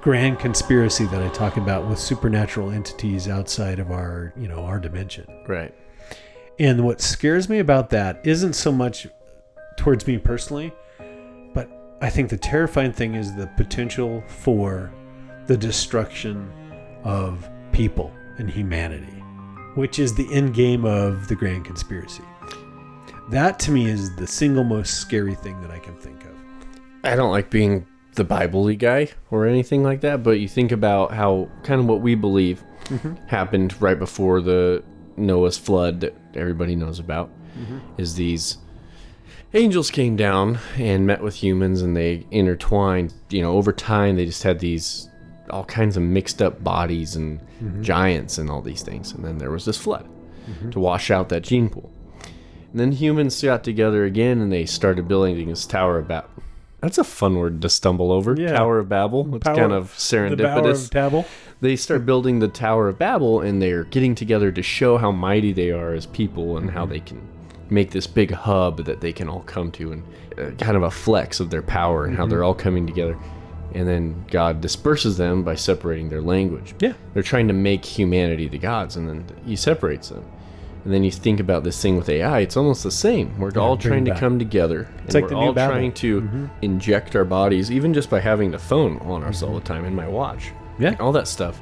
[0.00, 4.78] grand conspiracy that I talk about with supernatural entities outside of our, you know, our
[4.78, 5.26] dimension.
[5.46, 5.74] Right.
[6.58, 9.06] And what scares me about that isn't so much
[9.76, 10.72] towards me personally,
[11.54, 11.68] but
[12.00, 14.92] I think the terrifying thing is the potential for
[15.46, 16.52] the destruction
[17.04, 19.22] of people and humanity,
[19.74, 22.22] which is the end game of the grand conspiracy.
[23.30, 26.30] That to me is the single most scary thing that I can think of.
[27.02, 31.12] I don't like being the Bible guy or anything like that, but you think about
[31.12, 33.14] how kind of what we believe mm-hmm.
[33.26, 34.84] happened right before the
[35.16, 37.78] Noah's flood that everybody knows about mm-hmm.
[37.98, 38.58] is these
[39.54, 43.14] angels came down and met with humans and they intertwined.
[43.30, 45.08] You know, over time they just had these
[45.50, 47.82] all kinds of mixed up bodies and mm-hmm.
[47.82, 49.12] giants and all these things.
[49.12, 50.08] And then there was this flood
[50.48, 50.70] mm-hmm.
[50.70, 51.92] to wash out that gene pool.
[52.70, 56.30] And then humans got together again and they started building this Tower of Babel.
[56.80, 58.34] That's a fun word to stumble over.
[58.36, 58.54] Yeah.
[58.54, 59.36] Tower of Babel.
[59.36, 60.36] It's Power- kind of serendipitous.
[60.36, 61.24] The Bower of serendipitous.
[61.62, 65.52] They start building the Tower of Babel and they're getting together to show how mighty
[65.52, 66.92] they are as people and how mm-hmm.
[66.92, 67.28] they can
[67.70, 70.02] make this big hub that they can all come to and
[70.36, 72.30] uh, kind of a flex of their power and how mm-hmm.
[72.30, 73.16] they're all coming together.
[73.76, 76.74] And then God disperses them by separating their language.
[76.80, 76.94] Yeah.
[77.14, 80.24] They're trying to make humanity the gods and then he separates them.
[80.82, 83.38] And then you think about this thing with AI, it's almost the same.
[83.38, 84.18] We're all bring trying to back.
[84.20, 84.88] come together.
[85.04, 85.74] It's and like we're the new all Babel.
[85.74, 86.46] trying to mm-hmm.
[86.60, 89.94] inject our bodies, even just by having the phone on us all the time in
[89.94, 90.50] my watch.
[90.78, 90.96] Yeah.
[91.00, 91.60] All that stuff.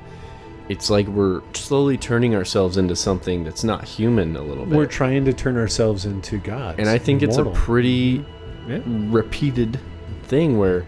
[0.68, 4.76] It's like we're slowly turning ourselves into something that's not human a little bit.
[4.76, 6.78] We're trying to turn ourselves into gods.
[6.78, 8.24] and I think it's a pretty
[8.68, 8.78] Yeah.
[8.86, 9.80] repeated
[10.24, 10.86] thing where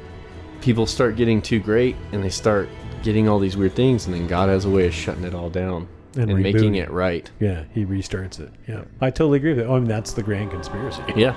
[0.60, 2.68] people start getting too great and they start
[3.02, 5.50] getting all these weird things and then God has a way of shutting it all
[5.50, 7.28] down And and, making it right.
[7.40, 8.50] Yeah, he restarts it.
[8.68, 9.66] Yeah, I totally agree with that.
[9.66, 11.02] Oh, I mean, that's the grand conspiracy.
[11.16, 11.34] Yeah.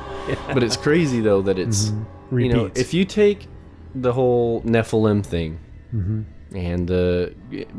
[0.54, 1.92] But it's crazy though that it's
[2.32, 3.48] you know, if you take
[3.96, 5.58] the whole Nephilim thing
[5.96, 6.22] Mm-hmm.
[6.54, 7.34] And the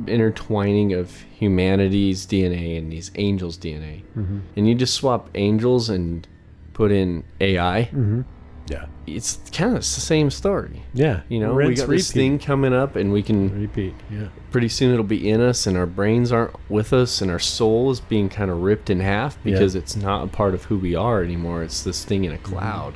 [0.07, 4.39] intertwining of humanity's DNA and these angels' DNA, Mm-hmm.
[4.57, 6.27] and you just swap angels and
[6.73, 8.23] put in AI, Mm-hmm.
[8.69, 10.83] Yeah, it's kind of the same story.
[10.93, 11.21] yeah.
[11.29, 13.95] You know, we Rinse, got this thing coming up, and we can Repeat.
[14.11, 14.27] Yeah.
[14.51, 17.93] pretty soon it'll be in us, and our brains aren't with us, and our soul
[17.93, 19.53] is being kind of ripped in half Yeah.
[19.53, 21.63] because it's not a part of who we are anymore.
[21.63, 22.55] It's this thing in a Mm-hmm.
[22.57, 22.95] cloud,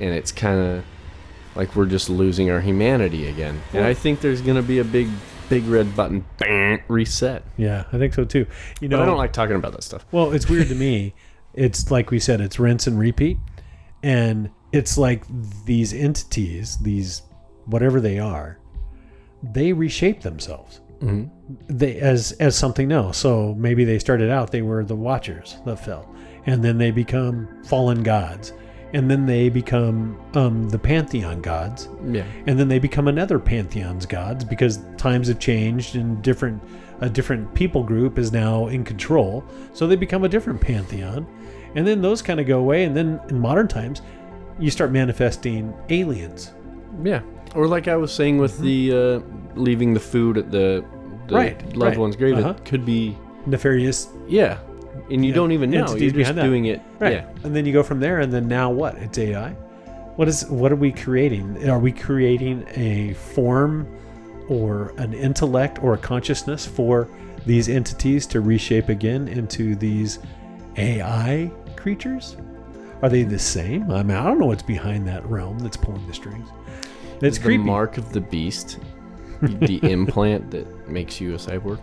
[0.00, 0.84] and it's kind of
[1.58, 3.60] like we're just losing our humanity again.
[3.74, 5.08] And I think there's gonna be a big,
[5.50, 7.42] big red button bang, reset.
[7.58, 8.46] Yeah, I think so too.
[8.80, 10.06] You know, But I don't like talking about that stuff.
[10.12, 11.14] Well, it's weird to me.
[11.54, 13.36] It's like we said, it's rinse and repeat.
[14.04, 15.24] And it's like
[15.64, 17.22] these entities, these
[17.64, 18.58] whatever they are,
[19.42, 20.80] they reshape themselves.
[21.02, 21.30] Mhm.
[21.66, 23.18] They as as something else.
[23.18, 26.14] So maybe they started out they were the Watchers that fell,
[26.46, 28.52] and then they become fallen gods,
[28.92, 32.24] and then they become um, the pantheon gods, Yeah.
[32.46, 36.62] and then they become another pantheon's gods because times have changed and different
[37.00, 41.24] a different people group is now in control so they become a different pantheon
[41.76, 44.02] and then those kind of go away and then in modern times
[44.58, 46.52] you start manifesting aliens
[47.04, 47.20] Yeah.
[47.54, 49.20] Or like I was saying with the uh,
[49.54, 50.84] leaving the food at the,
[51.28, 51.34] the Mm-hmm.
[51.36, 51.98] Right, loved right.
[51.98, 52.50] one's grave, Uh-huh.
[52.56, 53.16] it could be
[53.46, 54.58] nefarious yeah,
[55.10, 55.80] and you yeah, don't even know.
[55.82, 56.42] entities You're just that.
[56.42, 56.80] doing it.
[56.98, 57.12] right.
[57.14, 57.30] Yeah.
[57.44, 58.96] and then you go from there and then now what?
[58.96, 59.56] It's ai
[60.16, 61.68] what is what are we creating?
[61.70, 63.86] Are we creating a form
[64.48, 67.08] or an intellect or a consciousness for
[67.46, 70.18] these entities to reshape again into these
[70.76, 72.36] ai creatures?
[73.00, 73.92] Are they the same?
[73.92, 76.48] I mean i don't know what's behind that realm that's pulling the strings.
[77.22, 77.62] It's the creepy.
[77.62, 78.78] mark of the beast,
[79.40, 81.78] the implant that makes you a cyborg,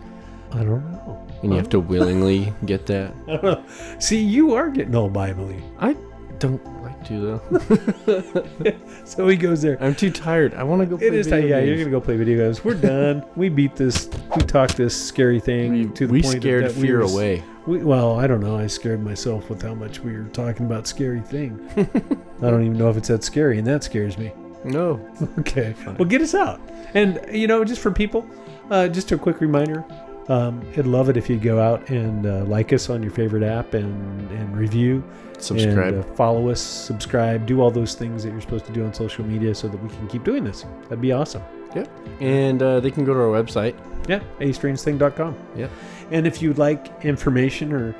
[0.56, 3.14] i don't know and you have to willingly get that.
[3.28, 3.64] I don't know.
[3.98, 5.94] see you are getting all biblically I
[6.38, 8.74] don't like to though.
[9.04, 10.54] so he goes there I'm too tired.
[10.54, 10.98] I want to go.
[10.98, 11.46] Play It is time.
[11.46, 12.64] Yeah, you're gonna go play video games.
[12.64, 13.24] We're done.
[13.36, 14.08] we beat this.
[14.34, 17.42] We talked this scary thing We- to the we point scared that we fear away.
[17.66, 18.56] We, well, I don't know.
[18.56, 21.68] I scared myself with how much we were talking about scary thing.
[21.76, 24.32] I don't even know if it's that scary, and that scares me.
[24.64, 25.00] No.
[25.38, 25.74] Okay.
[25.86, 26.60] Well, get us out.
[26.94, 28.28] And you know, just for people,
[28.70, 29.84] uh, just a quick reminder.
[30.28, 33.44] Um, I'd love it if you'd go out and uh, like us on your favorite
[33.44, 35.04] app and and review,
[35.38, 35.94] Subscribe.
[35.94, 38.92] and, uh, follow us, subscribe, do all those things that you're supposed to do on
[38.92, 40.64] social media, so that we can keep doing this.
[40.84, 41.42] That'd be awesome.
[41.74, 41.88] Yep.
[42.20, 43.74] And uh, they can go to our website.
[44.08, 45.36] Yeah, astrangething.com.
[45.56, 45.70] Yep.
[46.10, 47.94] And if you'd like information or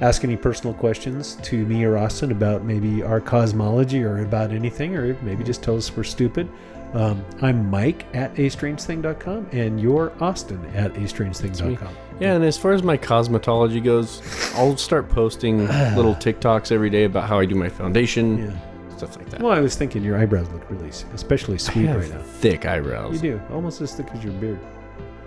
[0.00, 4.96] ask any personal questions to me or Austin about maybe our cosmology or about anything,
[4.96, 6.50] or maybe just tell us we're stupid,
[6.94, 11.96] um, I'm Mike at astrangething.com and you're Austin at astrangething.com.
[12.20, 14.20] Yeah, and as far as my cosmetology goes,
[14.54, 15.66] I'll start posting
[15.96, 18.96] little TikToks every day about how I do my foundation, Yeah.
[18.96, 19.40] stuff like that.
[19.40, 22.20] Well, I was thinking your eyebrows look really, especially sweet right now.
[22.22, 23.14] thick eyebrows.
[23.22, 24.60] You do, almost as thick as your beard.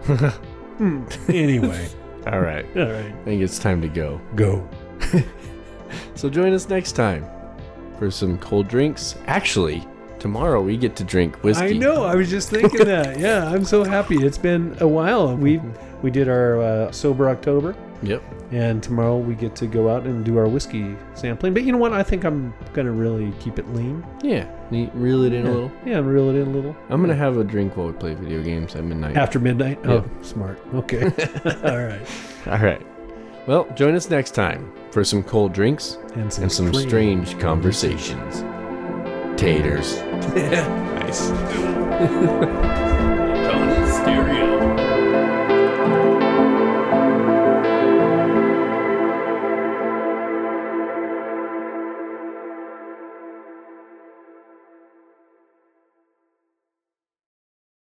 [0.75, 1.05] Hmm.
[1.29, 1.87] Anyway,
[2.27, 2.65] All right.
[2.75, 4.19] all right, I think it's time to go.
[4.35, 4.67] go.
[6.15, 7.25] So join us next time
[7.97, 9.15] for some cold drinks.
[9.27, 9.85] Actually,
[10.19, 11.65] tomorrow we get to drink whiskey.
[11.65, 12.03] I know.
[12.03, 13.19] I was just thinking that.
[13.25, 14.15] Yeah, I'm so happy.
[14.23, 15.35] It's been a while.
[15.35, 15.61] We
[16.01, 18.21] we did our uh, sober October, Yep.
[18.51, 21.53] and tomorrow we get to go out and do our whiskey sampling.
[21.53, 21.93] But you know what?
[21.93, 24.05] I think I'm gonna really keep it lean.
[24.21, 24.47] Yeah.
[24.71, 25.51] You reel it in yeah.
[25.51, 25.71] a little.
[25.85, 26.75] Yeah, reel it in a little.
[26.89, 29.15] I'm gonna have a drink while we play video games at midnight.
[29.17, 29.79] After midnight.
[29.83, 29.91] Yeah.
[29.91, 30.59] Oh, smart.
[30.73, 31.03] Okay.
[31.63, 32.01] All right.
[32.47, 32.81] All right.
[33.47, 37.39] Well, join us next time for some cold drinks And some, and some strange- strange
[37.39, 38.43] conversations.
[39.37, 39.97] Taters.
[40.35, 41.27] nice.
[43.47, 44.54] Tony stereo.